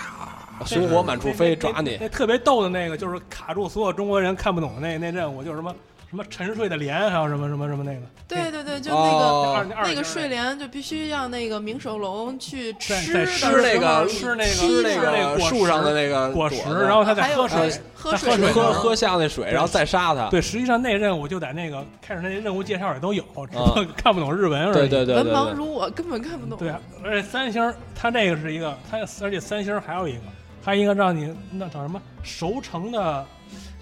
[0.65, 5.75] 熊火满处飞抓你那，特别逗的那个就是卡住所有中国人看不懂的那那任务，就是什么
[6.15, 7.99] 什什么沉睡的莲，还有什么什么什么那个。
[8.25, 20.29] 对对对，就那哦个那个睡莲，就必须让那个明守龙去吃吃吃那个吃那个吃那个树上的那个果实，子然后他再喝水，喝水水喝喝下那水，然后再杀他。
[20.29, 24.73] 对，实际上那任务就在那个开始那任务介绍里都有，只不过看不懂日文而已。
[24.73, 25.27] 对对对文。
[25.27, 26.57] 盲如我，根本看不懂。
[26.57, 30.21] 对啊，而且三星儿它这个是一个，它而且三星还有一个，
[30.63, 33.25] 还有一个让你那叫什么熟成的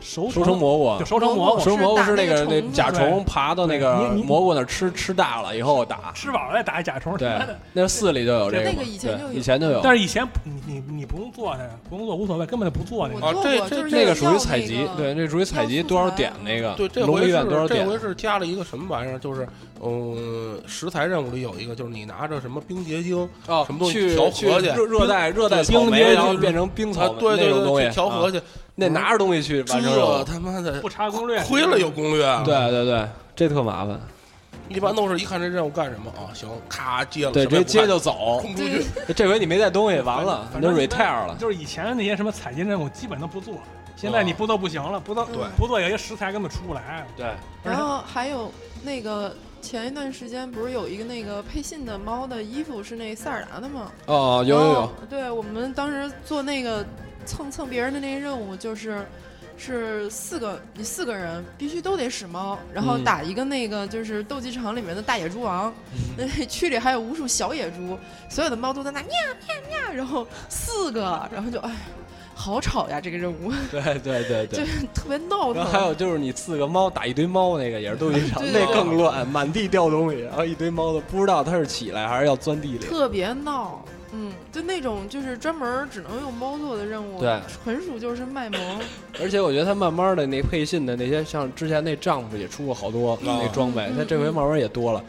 [0.04, 6.12] 熟熟成蘑菇就，熟成蘑菇，熟成蘑菇是那个那甲虫爬到那个蘑菇那儿吃吃大了以后打。
[6.14, 7.18] 吃饱了再打一甲虫。
[7.18, 7.40] 对
[7.72, 8.64] 那寺里就有这个。
[8.66, 9.82] 那个以前就有对以前就有。
[9.82, 13.26] 但是以前你你你不用做它，不用做无所谓，根本就不做那个。
[13.26, 16.74] 我做过，这这就是那个属于采集那，个对，那属于采集多少点那个。
[16.74, 17.98] 对，这农回是历院多少点这回？
[17.98, 19.18] 是加了一个什么玩意儿？
[19.18, 19.48] 就是，
[19.86, 23.18] 嗯，食材任务里有一个，就是你拿着什么冰结晶，
[23.48, 28.42] 哦什么东西去调和去热热带热带冰结然后晶变成冰啊草对对对，那种东西去调和啊去，
[28.76, 30.24] 那拿着东西去完成任这务。
[30.24, 32.44] 他妈的不查攻略，亏了有攻略啊！
[32.46, 34.00] 对对对，这特麻烦。
[34.70, 38.40] 一般都是一看这任务干什么啊，行，咔接了，对，直接接就走。
[38.42, 38.86] 冲出去。
[39.14, 41.36] 这回你没带东西，完了，你就反正 retire 了。
[41.38, 43.56] 就是以前那些什么采集任务基本都不做，
[43.98, 47.06] 现在你不做不行了，不做对不做有些食材根本出不来。
[47.18, 47.28] 对，
[47.62, 53.90] 然后还有那个前一段时间不是有一个那个配信的猫的衣服是那塞尔达的吗？
[54.08, 56.86] 哦，有有有，对我们当时做那个
[57.26, 59.08] 蹭蹭别人的那个任务，就是
[59.58, 63.04] 是四个你四个人必须都得使猫，然后嗯。
[63.06, 65.74] 打一个那个就是斗鸡场里面的大野猪王，
[66.18, 67.98] 那区里还有无数小野猪，
[68.30, 69.10] 所有的猫都在那喵
[69.48, 71.02] 喵喵，然后四个，
[71.32, 71.72] 然后就哎，
[72.36, 74.66] 好吵呀这个任务，对对对对就对。
[74.94, 75.56] 特别闹腾。
[75.56, 82.80] 然后还有就是你四个猫打一堆猫那个也是斗鱼场，那更乱，满地掉东西，然后一堆猫都不知道它是起来还是要钻地里。
[82.80, 88.80] 特别闹，嗯，就那种就是专门只能用猫做的任务，对，纯属就是卖萌。
[89.22, 95.04] 而且我觉得它慢慢的那配信的那些，像之前那丈夫也出过好多那装备，嗯它这回慢慢也多了。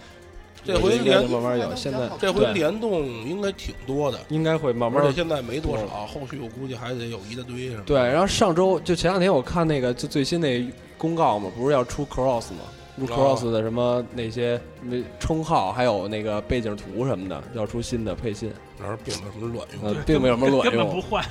[0.65, 7.83] 这回联慢慢有，现在这回联动应该挺多的，应该会慢慢而且现在没多少，后续我估计还得有一大堆什么。
[7.85, 12.61] 对，然后上周就前两天我看那个就最新那公告嘛，不是要出 cross 吗？
[12.97, 19.85] 出哦 cross 的什么那些那称号，还有那个背景图什么的，要出新的配信，然后并没有什么卵用。
[19.85, 20.77] 呃，并没有什么卵用。
[20.77, 21.25] 根本不换，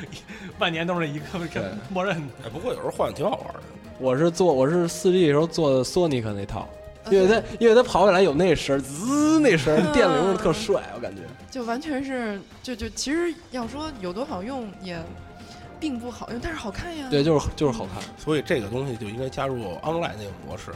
[0.58, 2.32] 万年都是一个对默认的。
[2.46, 3.60] 哎，不过有时候换挺好玩的。
[3.98, 6.81] 我是做我是四 G 的时候做的索尼克那套，呃
[7.12, 11.22] 因为它因为它跑起来有那声，滋那声电流特帅，我感觉。
[11.50, 14.98] 就完全是，就就其实要说有多好用也
[15.78, 17.06] 并不好用，但是好看呀。
[17.10, 18.02] 对，就是就是好看。
[18.16, 20.70] 所以这个东西就应该加入 online 那个模式。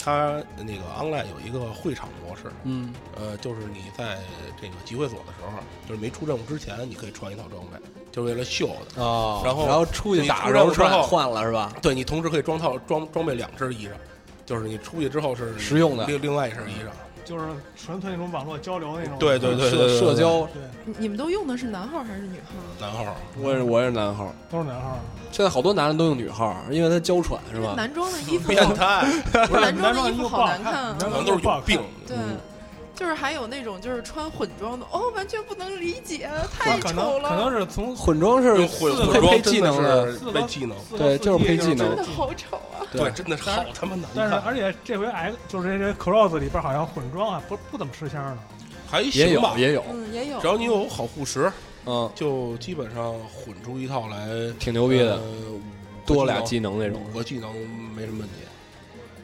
[0.00, 4.16] 它那个 online 有一个会场模式，嗯，呃，就是你在
[4.58, 5.58] 这个集会所的时候，
[5.88, 7.76] 就是没出任务之前，你可以穿一套装备，
[8.10, 9.02] 就为了秀的。
[9.02, 11.74] 哦然后然后出去打出任务之后换换了是吧？
[11.82, 13.90] 对你同时可以装套装装备两身衣裳，
[14.48, 16.88] 就是你出去之后是实用的另另外一身衣裳。
[17.22, 17.44] 就是
[17.76, 19.18] 纯粹那种网络交流那种。
[19.18, 22.54] 对对对社对对社交，对，你你们都用的是男号还是女号？
[22.80, 24.32] 男号，我也是我也是男号。
[24.50, 24.96] 都是男号。
[25.30, 27.74] 现在好多男人都用女号，因为他娇喘是吧？
[27.76, 29.04] 男装的衣服变态，
[29.46, 30.72] 不 是男装的衣服难看。
[30.72, 31.82] 男装都是有病。
[32.06, 32.38] 对，嗯
[32.98, 42.82] 就是还有那种就是穿混装的，哦，完全不能理解，太可丑能可能了，是从混装是混配混装配技能的的，是配技能，对就是配技能真的好丑啊！
[42.90, 44.42] 对，真的是好他妈难但是看。
[44.42, 48.38] 而且这回 X 就是这些 Cross 里边好像混装啊不不怎么吃香的。
[48.90, 50.48] 还也行吧，有也有，嗯，也有只。
[50.48, 51.52] 要你有好护食，
[51.86, 54.26] 嗯，就基本上混出一套来，
[54.58, 55.22] 挺牛逼的呃，
[56.04, 57.00] 多俩技技能那种。
[57.12, 57.54] 五个技能
[57.94, 58.34] 没什么问题。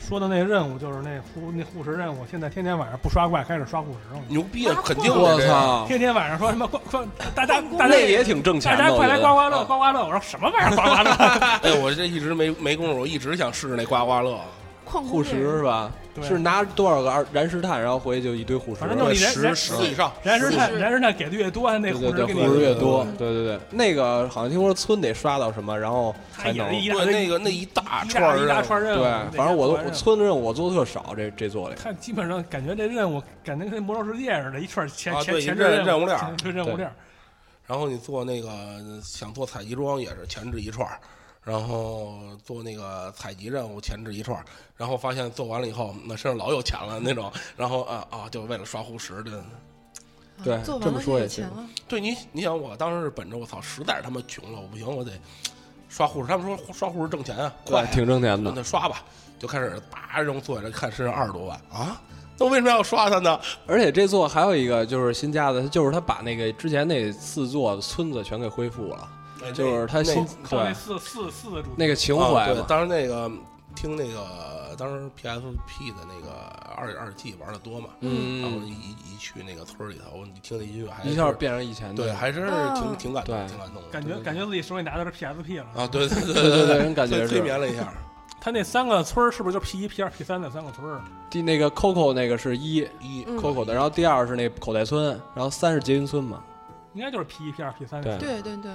[0.07, 4.21] 说的那个任务就是那护那护食任务，现在天天晚上不刷怪，开始刷护食了。
[4.29, 5.41] 牛逼啊，肯定我。
[5.41, 10.05] 操，天天晚上说什么刮刮，大家大家那也挺挣钱的，大家快来刮刮乐刮刮乐！
[10.05, 11.11] 我说什么玩意儿刮刮乐？
[11.65, 14.39] 哎，我这一直没没工夫，我一直想试试那刮刮乐。
[14.85, 15.93] 护矿工食是吧？
[16.23, 18.81] 是拿多少个二燃石炭，然后回去就一堆护石。
[18.81, 29.03] 反正就十十以上，燃石炭燃石炭给的越多，那对对对，护石给你护食越多，对对对，那个好像听说村得刷到什么，然后才能对那个那一大串一大任务对串任务。，
[29.37, 31.75] 反正我都村的任务我做的特少，这这做的。
[31.75, 36.89] 看基本上感觉这任务感觉跟魔兽世界似的，一串前啊前前置任任务链 任务链。
[37.67, 38.51] 然后你做那个
[39.03, 41.01] 想做采集装也是前置一串儿，
[41.45, 44.45] 然后做那个采集任务前置一串儿，
[44.77, 49.45] 然后发现做完了以后，那身上老有钱了那种，然后啊啊，就为了刷护食的。
[50.43, 51.49] 对这么说也行。
[51.87, 55.13] 对你，你想我当时是本着我操，实在是他妈穷了，我不行，我得
[55.89, 56.27] 刷护士。
[56.27, 58.53] 他们说刷护士挣钱啊，快对，挺挣钱的。
[58.57, 59.05] 那刷吧，
[59.39, 62.03] 就开始叭扔坐下来看身上二十多万啊，
[62.37, 63.39] 那我为什么要刷它呢？
[63.65, 69.09] 而且这座还有一个就是新加的，就是他把那个之前那四座的村子全给恢复了，
[69.53, 72.65] 就是他新靠那对四四四个主那个情啊对怀嘛。
[72.69, 73.31] 当时那个
[73.75, 76.33] 听那个当时 PSP 的那个
[76.77, 83.89] 二二 G 玩的多嘛，嗯然后一一去那个村里头，你听那音乐还一下是变成以前的对，还真是啊挺挺感动，挺感动的。
[83.91, 87.93] 感觉感觉自己手里拿的是 PSP 了啊，对对对对对对，对，人感觉催眠了一下。
[88.41, 91.01] 他那三个村儿是不是就 P 一、P 二、P 三那三个村儿？
[91.31, 96.43] 第那个 Coco 那个是一一嗯 Coco 的，然后第二是那口袋村，然后三是捷云村嘛。
[96.93, 98.03] 应该就是 P 一、P 二、P 三。
[98.03, 98.73] 对对对对，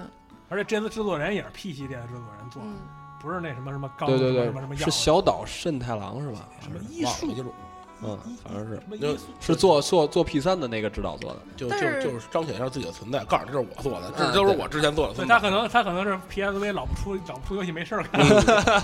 [0.49, 2.75] 而且这次制作人也是 P 系列的制作人做的，嗯，
[3.21, 6.47] 不是那什么什么高对对对什么什么，是小岛慎太郎是吧？
[6.61, 7.53] 什么艺术
[8.01, 8.65] 嗯，反正
[9.17, 11.39] 是是做做做 P 三的那个指导做的。
[11.57, 18.83] 就就就是彰显一下自己的存在，告诉你这是我做的，这都是我之前做的他可能他可能是 PSV 老不出老不出游戏没事儿干。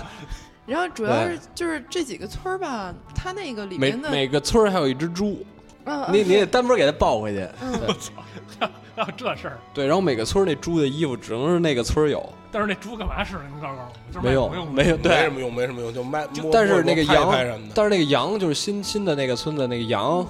[0.66, 5.42] 然后主要是就是这几个村儿吧，他那个里每面的，每个村儿还有一只猪，
[5.84, 7.48] 嗯，你你得嗯单门给他抱回去。
[7.62, 7.72] 嗯，
[8.60, 13.42] 还有 这事儿，对，然后每个村儿那猪的衣服只能是那个村儿有，但是那猪干嘛使的？
[13.54, 15.30] 你告诉我，就是没用用没有没对什。
[15.30, 16.26] 么用，没什么用，就卖。
[16.42, 17.30] 摸但是那个羊
[17.74, 20.26] 但是那个羊就是新新的那个村子那个羊，嗯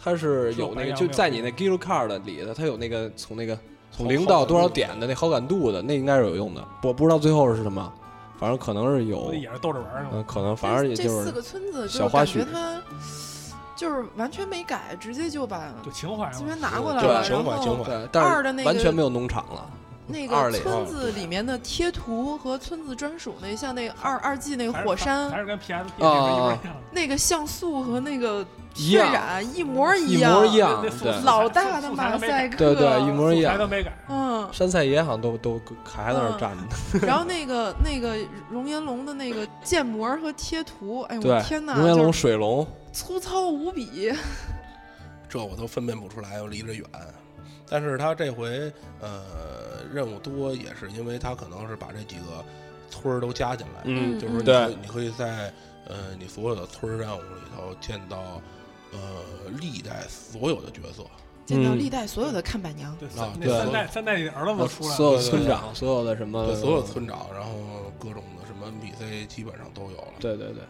[0.00, 3.58] 它是有那个有就在你那 Giro Card 里的，它有那个从那个
[3.90, 6.64] 从零到多少点的那好感度的，那应该是有用的。
[6.82, 7.92] 我不知道最后是什么，
[8.38, 10.10] 反正可能是有也是逗着玩儿呢。
[10.14, 12.82] 嗯，可能反正也就是四个村子就是小花絮感觉它
[13.78, 16.60] 就是完全没改，直接就把就情怀嘛这边。
[16.60, 18.08] 拿过来对了，情然后怀情怀。
[18.10, 19.64] 但是二的那个完全没有农场了。
[20.10, 26.76] 那个村子里面的贴图和村子专属那像那个二二季那个火山还是跟 PSP 啊那个一模一样。
[26.90, 28.42] 那个像素和那个
[28.74, 30.82] 渲染一模一样，模一样
[31.24, 33.66] 老大的马赛克，对对，一模一样都。
[33.66, 33.92] 没改。
[34.08, 38.16] 嗯，山菜爷好像都都还在那儿站着， 然后那个那个
[38.48, 42.66] 熔岩龙的那个建模和贴图，哎呦对我天，哪，熔岩龙、水龙，
[42.98, 44.12] 粗糙无比，
[45.28, 46.84] 这我都分辨不出来，又离着远。
[47.70, 49.22] 但是他这回呃
[49.94, 52.44] 任务多，也是因为他可能是把这几个
[52.90, 55.52] 村儿都加进来，嗯就是你对你可以在
[55.86, 58.42] 呃你所有的村儿任务里头见到
[58.90, 58.98] 呃
[59.60, 61.04] 历代所有的角色，
[61.46, 67.52] 见到嗯历代所有的看板娘，对啊，对三代三代里的儿子都出来了所有村长，所有的什么对所有村长，然后
[67.96, 70.14] 各种的什么 NPC 基本上都有了。
[70.18, 70.64] 对对对。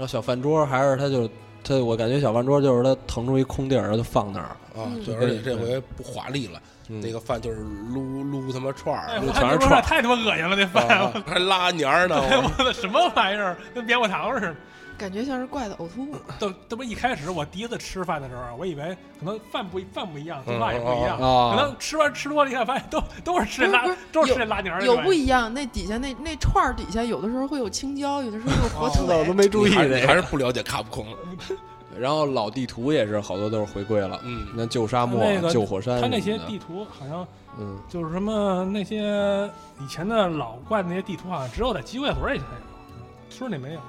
[0.00, 1.28] 然后小饭桌还是他就
[1.62, 4.82] 他，我感觉小饭桌就是他腾出一空地儿，然后就放那儿了。
[4.82, 14.56] 啊，嗯对，而且这回不华丽了，嗯那个饭就是撸撸他妈串哎，儿，全是串儿太他妈恶心了，那饭，啊还拉年儿呢，哎我的什么玩意儿，跟棉花糖似的。
[15.00, 16.14] 感觉像是怪的呕吐物。
[16.38, 24.84] 都这不一开始我第一次吃饭的时候，我以为可能饭不饭不一样，做法也不一样，啊可能吃完吃多了一看，发现都都是吃这拉，都是吃这拉泥儿。
[24.84, 29.32] 有不一样，那底下那那串儿底下有的时候会有青椒，有的时候有火腿我都。
[29.32, 31.06] 没注意你还是不了解卡普空。
[31.98, 37.26] 然后老地图也是好多都是回归了，嗯，那旧沙漠那、个旧火山他那些地图好像
[37.58, 43.80] 嗯，就是什么那些以前的老怪的那些地图，好像只有在机会所里才有，村里没有。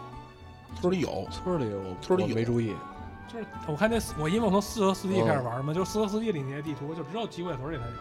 [0.80, 2.74] 村里有，村里有村里有没注意，
[3.28, 7.92] 就是我看那我因为我从四和四 D 嗯开始玩嘛，就四和四 D 里那些地图就只有机会所里才有，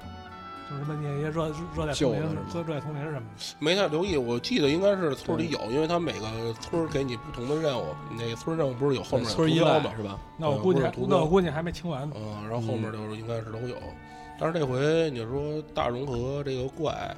[0.71, 3.57] 就是什么那些热热带丛林旧的是吗、热热带丛林什么的。
[3.59, 4.17] 没太留意。
[4.17, 9.93] 我记得应该是村里有，因为他每个村儿给你不同的任务，那个村任务不是有后面有村依图标嘛？
[9.97, 10.19] 是吧？
[10.37, 12.15] 那我估计那我估计还没清完呢。
[12.17, 13.77] 嗯，然后后面就是应该是都有。
[14.39, 17.15] 但是这回你说大融合这个怪，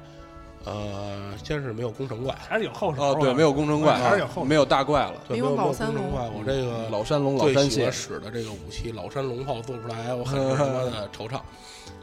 [0.65, 6.29] 呃，先是没有工程怪，还是有后手哦，对，没有工程怪，还是有后没有大怪了，对，没有没有没有老三龙工程怪。
[6.29, 11.39] 我这个老山龙、老最山欢，使的这个武器老山龙炮做不出来，我很 他妈的惆怅。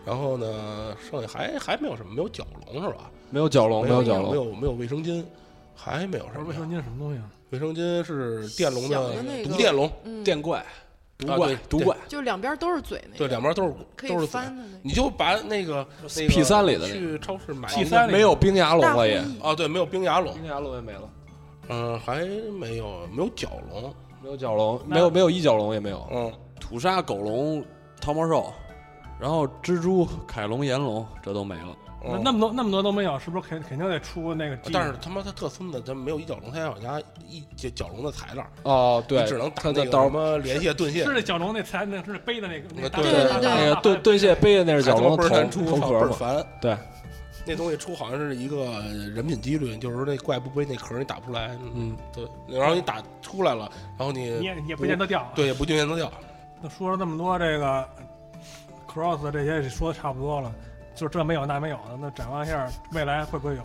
[0.04, 3.10] 然后呢，剩下还还没有什么，没有角龙是吧？
[3.30, 5.24] 没有角龙，没有角龙，没有没有卫生巾，
[5.74, 7.24] 还没有什么卫生巾什么东西啊？
[7.50, 9.12] 卫生巾是电龙的
[9.44, 10.66] 毒电龙，嗯，电怪、毒
[11.28, 11.60] 啊怪对、对。
[11.68, 14.78] 毒怪就两边都是嘴那个，对，两边都是可以都是嘴翻的那个。
[14.82, 21.08] 你就把那个那个 P 三里的那去超市买 P 三里没有冰牙龙了也，啊，对，没有冰牙龙，冰牙龙也没了，
[21.68, 22.24] 嗯，还
[22.58, 27.64] 没有没有角龙，没有角龙，那没有没有一角龙也没有，嗯，土沙、狗龙、
[28.00, 28.52] 桃毛兽，
[29.18, 31.76] 然后蜘蛛、凯龙、炎龙这都没了。
[32.02, 46.46] 嗯那那么多那么多都没有，是不是肯肯定得出那个但是他妈他特孙子，他没有一角龙，他要人家一角角龙的材料，哦，对，只能打他那个什么连蟹盾蟹，是那角龙那材那是背的那个那个对对对那个盾盾蟹背的那是角龙的头倍儿难出，倍头壳烦。
[46.60, 46.76] 对，
[47.46, 48.82] 那东西出好像是一个
[49.14, 52.26] 人品几率，就是说那怪不背那壳你打不出来，嗯，对，
[52.58, 55.30] 然后你打出来了，然后你你也也不见得掉。
[55.34, 56.10] 对也不见得掉，
[56.62, 57.86] 那说了这么多这个
[58.90, 60.52] cross 这些说的差不多了，
[61.00, 63.62] 就这没有那没有的，那展望一下未来会不会有？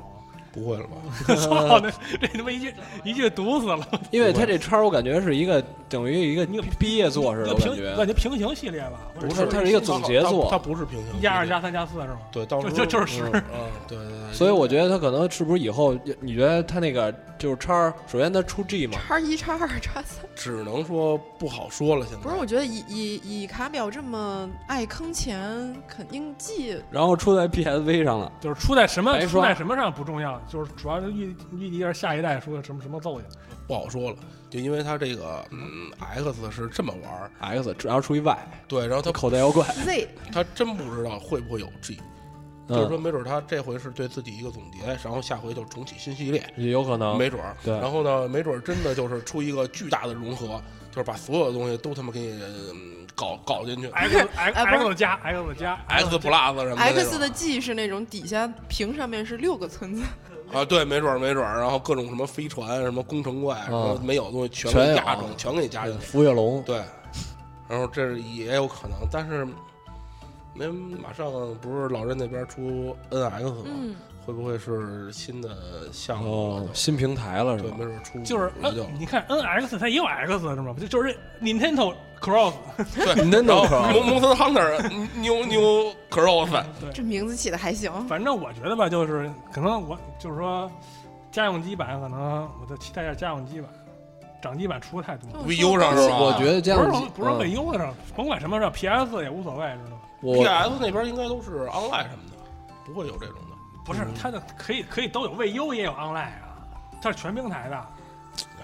[0.53, 0.95] 不会了吧？
[1.35, 2.73] 操，那这他妈一句
[3.03, 3.85] 一句毒死了。
[4.09, 6.45] 因为他这叉儿我感觉是一个等于一个
[6.79, 12.19] 毕业作似的，我感觉感觉平行系列吧，不是，它是一个总结作，它不是平行，一加二加三加四是吗？
[12.31, 13.23] 对，到时候就就是十，
[13.53, 14.33] 嗯，对对对。
[14.33, 22.05] 所以我觉得他可能是不是以后，你觉得他那个就是叉，首先它出 G 嘛，叉一、叉二、叉三，只能说不好说了。
[22.05, 26.81] 现在不是，我觉得以以以卡表这么爱坑钱，肯定 G。
[26.89, 33.27] 然后出在 PSV 上了，就是出在什么出在什么上不重要，就是主要是预预计是下一代出什么什么奏去，
[33.67, 34.17] 不好说了。
[34.49, 41.99] 就因为它这个嗯，X 是这么玩，X 只要出一 Y，对，然后它口袋妖怪 Z，他真不知道会不会有 G。
[42.67, 47.55] 就是说，没准他这回是对自己一个总结，然后下回就重启新系列，也有可能，没准儿。
[47.63, 50.59] 对，然后呢，没准儿真的就是出一个巨大的融合，
[50.89, 52.41] 就是把所有的东西都他妈给你
[53.13, 53.87] 搞搞进去。
[53.93, 56.81] X X X 加 X 加 X Plus 什么的。
[56.81, 60.01] X 的 G 是那种底下屏上面是六个村子。
[60.51, 66.03] 啊，对，没准儿，没准儿，然后各种什么飞船、什么工程怪，什么没有的东西全给加上，全给你加进去。
[66.03, 66.81] 浮跃龙，对，
[67.67, 69.47] 然后这也有可能，但是。
[70.55, 71.29] 那马上
[71.61, 73.63] 不是老任那边出 NX 吗？
[73.65, 73.95] 嗯，
[74.25, 75.49] 会不会是新的
[75.91, 76.31] 项目？
[76.31, 77.71] 哦，新平台了是吧？
[77.71, 77.75] 吧？
[77.79, 78.51] 没准出就是
[78.97, 80.75] 你看 NX 它也有 X 是吗？
[80.79, 82.53] 就就是 Nintendo Cross，
[82.95, 87.91] 对， Nintendo Cross，Monster Hunter New New Cross，对，这名字起的还行。
[88.07, 90.71] 反正我觉得吧，就是可能我就是说
[91.31, 93.69] 家用机版，可能我就期待一下家用机版。
[94.41, 96.17] 掌机版出的太多了，VU 上是吧？
[96.19, 102.37] 我觉得家用机不是 VU 上，甭管什么上，PS 也无所谓，知道吗？PS 那边应该都是 online 什么的，
[102.85, 103.55] 不会有这种的。
[103.85, 106.57] 不是，它的可以可以都有未优也有 online 啊，
[107.01, 107.85] 它是全平台的。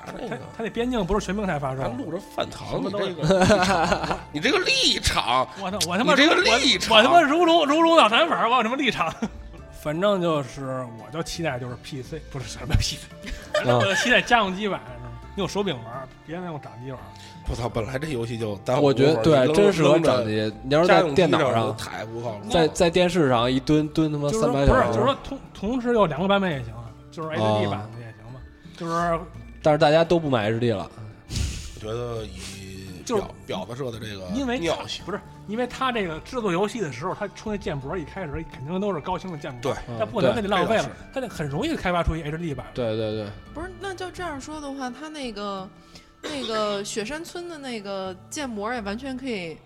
[0.04, 0.14] 它
[0.58, 9.14] 它那边境不是全平台发售，录着饭堂，你这个，你这个立场， 我我他妈这个立场，我他妈如龙如龙脑残粉，我有什么立场？
[9.82, 12.98] 反正就是，我就期待就是 PC，不是什么 PC，
[13.66, 14.82] 我就期待家用机版。
[15.38, 17.00] 用手柄玩，别用掌机玩。
[17.52, 18.86] 我操，本来这游戏就耽误。
[18.86, 20.54] 我觉得对，真适合掌机。
[20.64, 22.50] 你要是在电脑上，太不靠谱。
[22.50, 24.88] 在在电视上一蹲蹲他妈三百小时。
[24.88, 28.40] 不是，就是说同同时有两个版本也行啊，就是 HD 版的也行嘛。
[28.78, 29.20] 就是，
[29.62, 30.90] 但是大家都不买 HD 了。
[31.76, 42.68] 我觉得以就是婊子社的这个因为尿性，不是因为他这个制作游戏的时候，他出那建模一开始肯定都是高清的建模，对，他不能给你浪费了，他得很容易开发出一 HD 版。
[42.74, 43.28] 对对对。
[43.54, 45.68] 不是，那就这样说的话，他那个。
[46.24, 49.58] 那个雪山村的那个建模也完全可以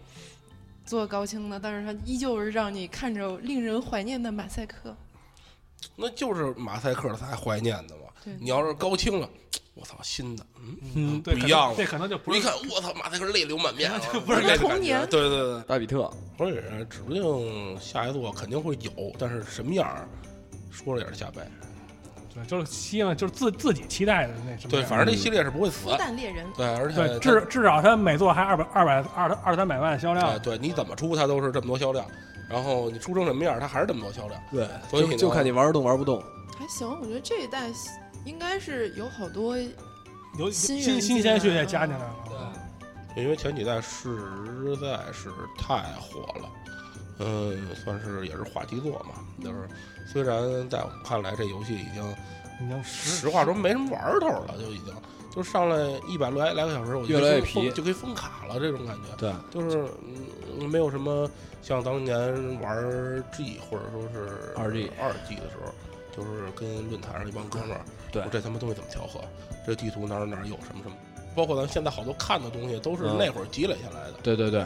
[0.86, 4.96] 做高清的，但是它依旧是让你看着令人怀念的马赛克。
[5.96, 8.02] 那就是马赛克才怀念的嘛。
[8.40, 9.30] 你要是高清了，
[9.76, 11.76] 我操，新的，嗯嗯，不一样了。
[11.78, 13.92] 这可能就不是一看，我操，马赛克泪流满面，
[14.26, 15.08] 不是那童年。
[15.10, 20.08] 对对对，巴比特，而且指不定下一座肯定会有，但是什么样，
[20.72, 21.48] 说了也是瞎掰。
[22.36, 24.70] 对，就是希望就是自自己期待的那什么。
[24.70, 25.88] 对，反正这系列是不会死。
[25.88, 26.46] 孵蛋猎人。
[26.54, 30.38] 对，而且至至少它每座还二百二百二二三百万销量。
[30.42, 32.06] 对，你怎么出它都是这么多销量，
[32.50, 34.42] 然后你出成什么样，它还是这么多销量。
[34.52, 36.22] 对，所以就看你玩得动玩不动。
[36.60, 37.70] 还行，我觉得这一代
[38.26, 39.58] 应该是有好多
[40.38, 42.16] 有新新新鲜血液加进来了。
[43.16, 46.50] 对，因为前几代实在是太火了，
[47.20, 49.70] 嗯，算是也是话题作嘛，就是。
[50.06, 52.04] 虽然在我们看来，这游戏已经
[52.62, 54.94] 已经实话说没什么玩头了，就已经
[55.30, 55.76] 就上来
[56.08, 59.16] 一百来来个小时，我越来越皮，就可以封卡了，这种感觉。
[59.18, 59.86] 对，就是
[60.60, 61.30] 嗯，没有什么
[61.62, 62.18] 像当年
[62.62, 65.74] 玩 G 或者说是二 G 二 G 的时候，
[66.16, 67.82] 就是跟论坛上一帮哥们儿，
[68.12, 69.20] 对，这他妈东西怎么调和？
[69.68, 70.96] 这地图哪儿哪儿有什么什么？
[71.36, 74.14] 包括咱现在好多看的东西，都是那会儿积累下来的。
[74.24, 74.64] 对对对。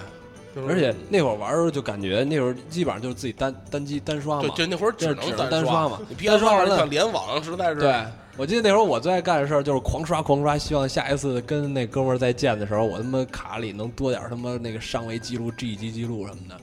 [0.68, 6.00] 而且那会儿玩的时候就感觉那会儿基本上就是自己单单机单刷嘛，对，那会儿只能单刷嘛。
[6.10, 7.80] 你单刷完了，联网实在是。
[7.80, 8.04] 对，
[8.36, 16.56] 我记得那会儿我最爱干的事儿就是狂刷狂刷，希望下一次跟那哥们儿再见的时候，我他妈卡里能多点他妈那个上位记录、G 级记录什么的，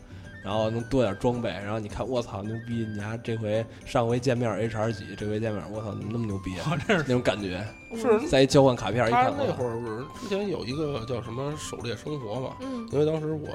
[0.46, 1.50] 然后能多点装备。
[1.50, 2.86] 然后你看，我操，牛逼！
[2.94, 6.78] 你还这回上回见面 HR 几，这回见面，我操，怎么那么牛逼啊？
[6.86, 7.62] 那种感觉。
[7.96, 13.48] 是在交换卡片一看，他那会儿之前有一个叫什么“狩猎生活”嘛，嗯，因为当时我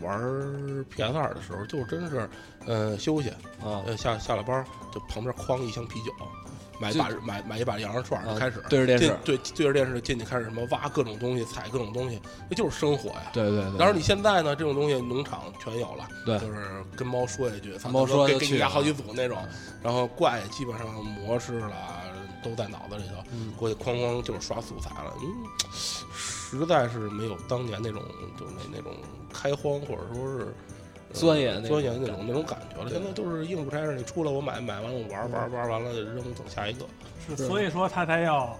[0.00, 2.28] 玩 PS 二的时候，就真是，
[2.66, 3.30] 呃，休息
[3.60, 6.12] 啊，呃，下下了班就旁边哐一箱啤酒，
[6.82, 12.20] 买把买买一把羊肉串就开始对着电视，对对着电视进去开始什么挖各种东西，采各种东西，
[12.50, 13.30] 那就是生活呀。
[13.32, 13.78] 对对对。
[13.78, 19.38] 当然你现在呢，这种东西农场全有了，对，就是跟猫说一句，猫说给给你压好几组那种，
[19.82, 22.00] 然后怪基本上模式了。
[22.44, 23.22] 都在脑子里头，
[23.56, 25.46] 过去哐哐就是刷素材了，嗯，
[26.12, 28.02] 实在是没有当年那种
[28.36, 28.92] 就那那种
[29.32, 30.52] 开荒或者说是
[31.12, 32.90] 钻研钻研那种那种感觉了。
[32.90, 36.84] 现在都是应付差事，你出来我买买完了我玩玩玩完了扔等下一个。
[37.28, 38.56] 是，所以说他才要，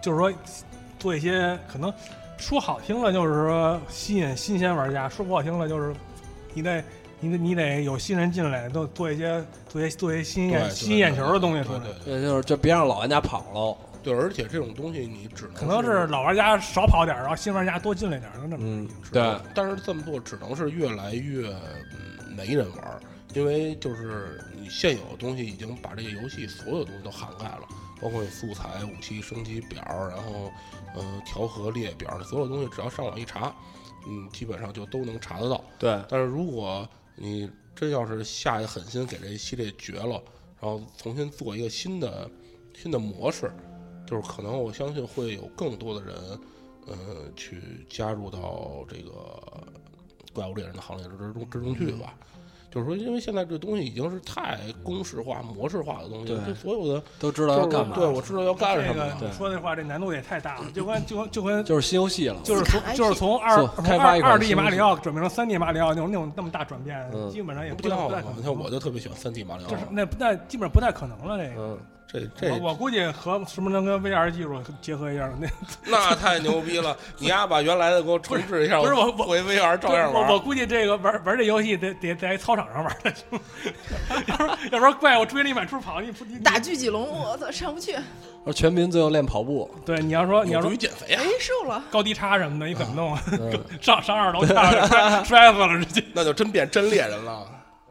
[0.00, 0.32] 就是说
[0.98, 1.92] 做一些可能
[2.36, 5.94] 说好听了就是说吸引新鲜玩家，说不好听了就是
[6.54, 6.84] 你得
[7.18, 11.80] 你得你得有新人进来，都做一些做一些做一些新眼对吸引眼球的东西出来。
[12.04, 13.76] 对，就是就别让老玩家跑喽。
[14.02, 18.58] 对，而且这种东西你只能可能是老玩家少跑点儿，然后新玩家多进来点儿，就这么。
[18.60, 19.36] 嗯，对。
[19.54, 23.00] 但是这么做只能是越来越嗯没人玩儿，
[23.34, 27.62] 因为就是你现有的东西已经把这个游戏所有东西都涵盖了，
[28.00, 30.50] 包括你素材、武器升级表，然后
[30.94, 33.54] 呃调和列表，所有东西只要上网一查，
[34.08, 35.62] 嗯，基本上就都能查得到。
[35.78, 36.00] 对。
[36.08, 40.22] 但是如果你真要是下一狠心给这系列绝了，
[40.60, 42.30] 然后重新做一个新的
[42.74, 43.50] 新的模式。
[44.10, 46.16] 就是可能我相信会有更多的人，
[46.88, 46.96] 呃，
[47.36, 49.12] 去加入到这个
[50.34, 52.12] 怪物猎人的行列之中之中去吧。
[52.72, 57.96] 就是说，因为现在这东西已经是太公式化、模式化的东西，就所有的都知道要干嘛。
[57.96, 59.12] 对，我知道要干什么。
[59.18, 67.88] 这个说那话，这难度也太大了，就跟就跟就跟就是新游戏了，就是从就是从二开发二 D 马里奥转变成三 D 马里奥那种那种那么大转变，嗯基本上也不。
[67.88, 68.36] 太可能。
[68.36, 71.76] 你看，我就特别喜欢三 D 马里奥，就是那那基本上不太可能了，这个。
[72.12, 75.30] 嗯这这我我估计和是不是能跟 VR 技术结合一下？
[75.38, 75.48] 那
[75.86, 76.96] 那太牛逼了！
[77.18, 80.26] 你丫把原来的给我重置一下，不是我我回 VR 照样玩。
[80.26, 83.12] 我我估计这个玩玩这游戏得得在操场上玩的，
[84.26, 87.94] 要不然要不然怪我追着你满处跑，你你打巨脊龙，我操，上不去。
[88.44, 93.22] 而全民最后练跑步，对，你要说你要说减肥啊，哎，瘦了，高低差什么的，你怎么弄啊？
[93.32, 94.56] 嗯 上上二楼跳
[94.88, 97.46] 摔摔死了，直接那就真变真猎人了。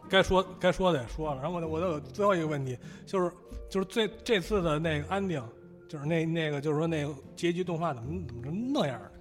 [0.10, 3.32] 该说该说的也说了，然后我我有最后一个问题，就是
[3.70, 5.42] 就是最这次的那个安定，
[5.88, 9.12] 就是那那个就是说那个结局动画怎么怎么成那样的？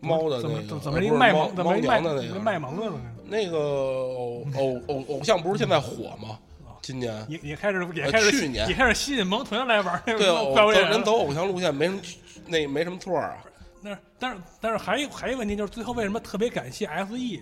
[0.00, 3.00] 猫的怎么那个，怎么一卖萌怎么卖娘的那个卖萌的了？
[3.24, 6.38] 那个偶偶偶偶像不是现在火吗？
[6.80, 12.00] 今年也也开始也呃开始去年也开始吸引萌豚来玩那对个怪物猎人走偶像路线没什么
[12.48, 13.36] 那没什么错啊。
[13.80, 17.40] 那但是但是还有还有一个问题就是最后为什么特别感谢 SE？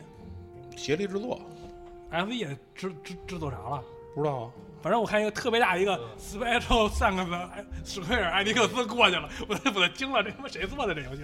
[0.77, 1.41] 协力制作
[2.11, 3.83] SE 也制制制作啥了？
[4.15, 4.51] 不知道啊。
[4.83, 11.23] 反正我看一个特别大一个 special 三个字，哎史奎尔艾尼克斯过去了，我都我都惊了，这他妈谁做的这游戏？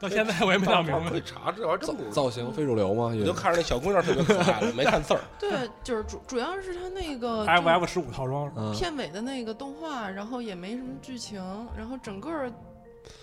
[0.00, 1.10] 到现在我也没弄明白。
[1.10, 3.12] 可以查，这玩意儿真不造型非主流吗？
[3.14, 5.20] 我就看着那小姑娘特别可爱了， 没看字儿。
[5.38, 11.42] 对，就是主主要是他那个 F F 十五套装嗯片尾的那个动画，然后也没什么剧情，
[11.76, 12.30] 然后整个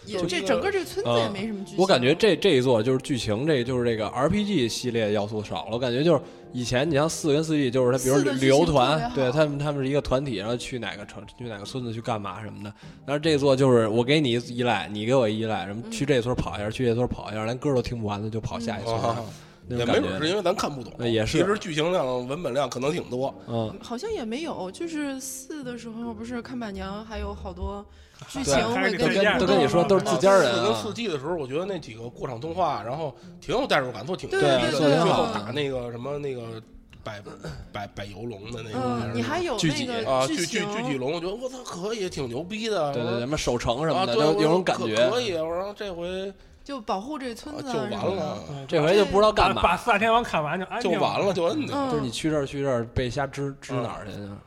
[0.05, 1.77] 也就这整个这个村子也嗯没什么剧情。
[1.77, 5.71] 我感觉这这一座就是剧情，这就是这个 RPG 系列要素少了。
[5.71, 6.21] 我感觉就是
[6.53, 12.73] 以前你像四跟四 G，就是他比如旅游团，对他们他们是一个团体，然后去哪个城去哪个村子去干嘛什么的。
[13.05, 18.95] 但是这一座就是我给你依赖，你给我依赖，什么去这村跑一下，去这村跑一下，连歌都听不完的就跑下一村。
[18.95, 19.23] 啊
[19.69, 23.35] 那种感也没准是因，为咱看不懂，呃也是其实剧情量、文本量可能挺多。
[23.49, 27.85] 嗯，好像也没有，就是四的时候不是看板娘还有好多
[28.27, 36.61] 剧对情会跟都跟你说都是自家人啊四跟四 G 的时候，我觉得那几个过场动画，然后挺有代入感，做挺对对最对对后打那个什么那个
[37.03, 37.21] 百
[37.71, 42.93] 百百游龙的那个，嗯，你还有那啊，个巨巨情，巨巨龙，我觉得我操可以，挺牛逼的。
[42.93, 45.11] 对对对，什么守城什啊，么的，对，都有种感觉可。
[45.11, 46.33] 可以，我说这回
[46.65, 48.15] 就保护这村子啊就完。
[48.15, 48.37] 了，
[48.67, 51.73] 这回就不知道干嘛把嘛，四大天王砍完就安就完了，就摁的。
[51.73, 54.37] 嗯，就是你去这儿去这儿被瞎支支哪儿去呢？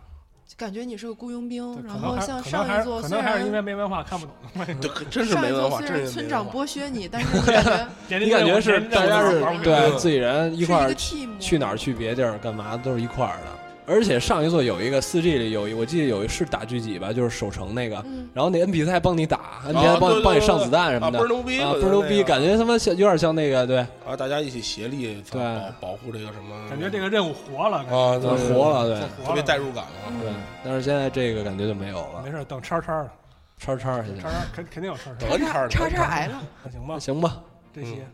[0.60, 4.34] 感觉你是个雇佣兵，然后像上一座虽还是可能还是因为然没文化看不懂。
[5.24, 6.46] 上一没文化，座虽然村长。
[6.50, 13.59] 剥削你， 但是你感觉你感觉是大家是对自己人一是一个块儿 team 去哪儿去别地儿干嘛都是一块儿的。
[13.86, 18.28] 而且上一座有一个四 G 里有一，我记得有一是打狙击吧，就是守城那个，嗯。
[18.32, 23.78] 然后那 NPC 还帮你打，NPC 帮对对帮你上子弹什么的，啊倍儿牛逼倍儿牛逼，感觉他妈像有点像那个对。
[24.06, 25.40] 啊，大家一起协力对
[25.80, 27.96] 保保护这个什么，感觉这个任务活了，感觉。
[27.96, 29.26] 啊，对对活了对。
[29.26, 30.12] 特别代入感了。
[30.22, 30.32] 对，
[30.64, 33.12] 但是现在这个感觉就没有了，没事，等叉叉了，
[33.58, 34.22] 叉叉现在。
[34.22, 36.40] 叉叉肯肯定有叉叉，得叉叉叉癌了。
[36.64, 37.40] 那行吧，行吧，
[37.74, 38.06] 这些。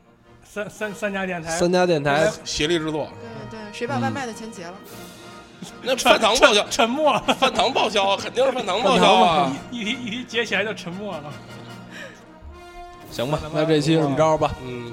[0.44, 2.30] 三三三家电台，三家电台。
[2.44, 3.08] 协力制作，
[3.50, 4.74] 对对，谁把外卖的钱结了？
[5.82, 9.52] 那饭堂报销，沉默了， 饭堂报销啊，肯定是饭堂报销啊。
[9.70, 11.24] 一提一提接起来就沉默了。
[13.10, 14.92] 行吧，那这期就这么着吧，嗯，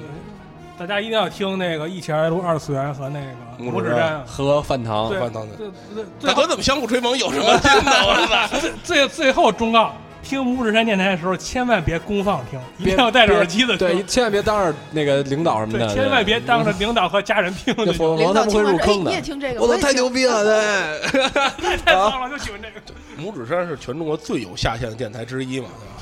[0.78, 4.26] 大家一定要听那个一起来录二次元和那个拇指山拇指山。
[4.26, 5.56] 和饭堂对饭堂的，
[6.26, 7.18] 大哥怎么相互吹捧？
[7.18, 7.92] 有什么劲呢？
[8.06, 8.58] 我操！
[8.60, 9.94] 最最最后忠告：
[10.24, 13.88] 听五指山电台的时候，千万别公放听，一定要戴着耳机的听。
[13.88, 17.74] 对，千万别当着那个领导什么对，的，千万别当着领导和家人听。
[17.76, 19.22] 对，否领则他们会入坑的你也。
[19.22, 19.62] 听这个？
[19.62, 21.22] 我操，也听太牛逼了，对。
[21.78, 22.82] 太棒了，就喜欢这个。
[23.22, 25.94] 拇指山是全中国最有下限的电台之一嘛，对吧？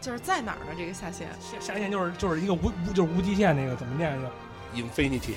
[0.00, 0.72] 就是在哪儿呢？
[0.76, 1.28] 这个下限？
[1.40, 5.34] 下下限就是就是一个无无就是无极限那个怎么念就 Infinity，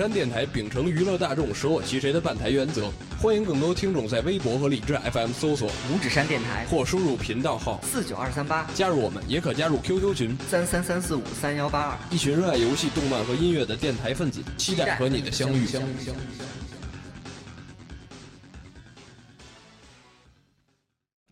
[0.00, 2.90] 山电台秉承娱乐大众、舍我其谁的办台原则，
[3.20, 15.66] 欢迎更多听众在微博和荔枝 FM 搜索五指山电台或输入频道号四九二三八加入我们，也可加入 QQ 群三三三四五三幺八二，一群热爱游戏、动漫和音乐的电台分子，期待和你的相遇。
[15.66, 16.18] 相遇相遇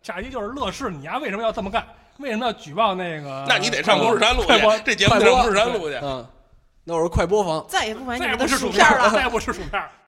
[0.03, 1.83] 下集就是乐视，你丫为什么要这么干？
[2.19, 3.45] 为什么要举报那个？
[3.49, 4.49] 那你得上五指山录去，
[4.85, 5.95] 这节目得上五指山录去。
[6.03, 6.23] 嗯，
[6.89, 7.63] 那我是快播房。
[7.67, 9.09] 再也不买你再也们的不吃薯片薯片了。
[9.11, 9.89] 再也不吃薯片。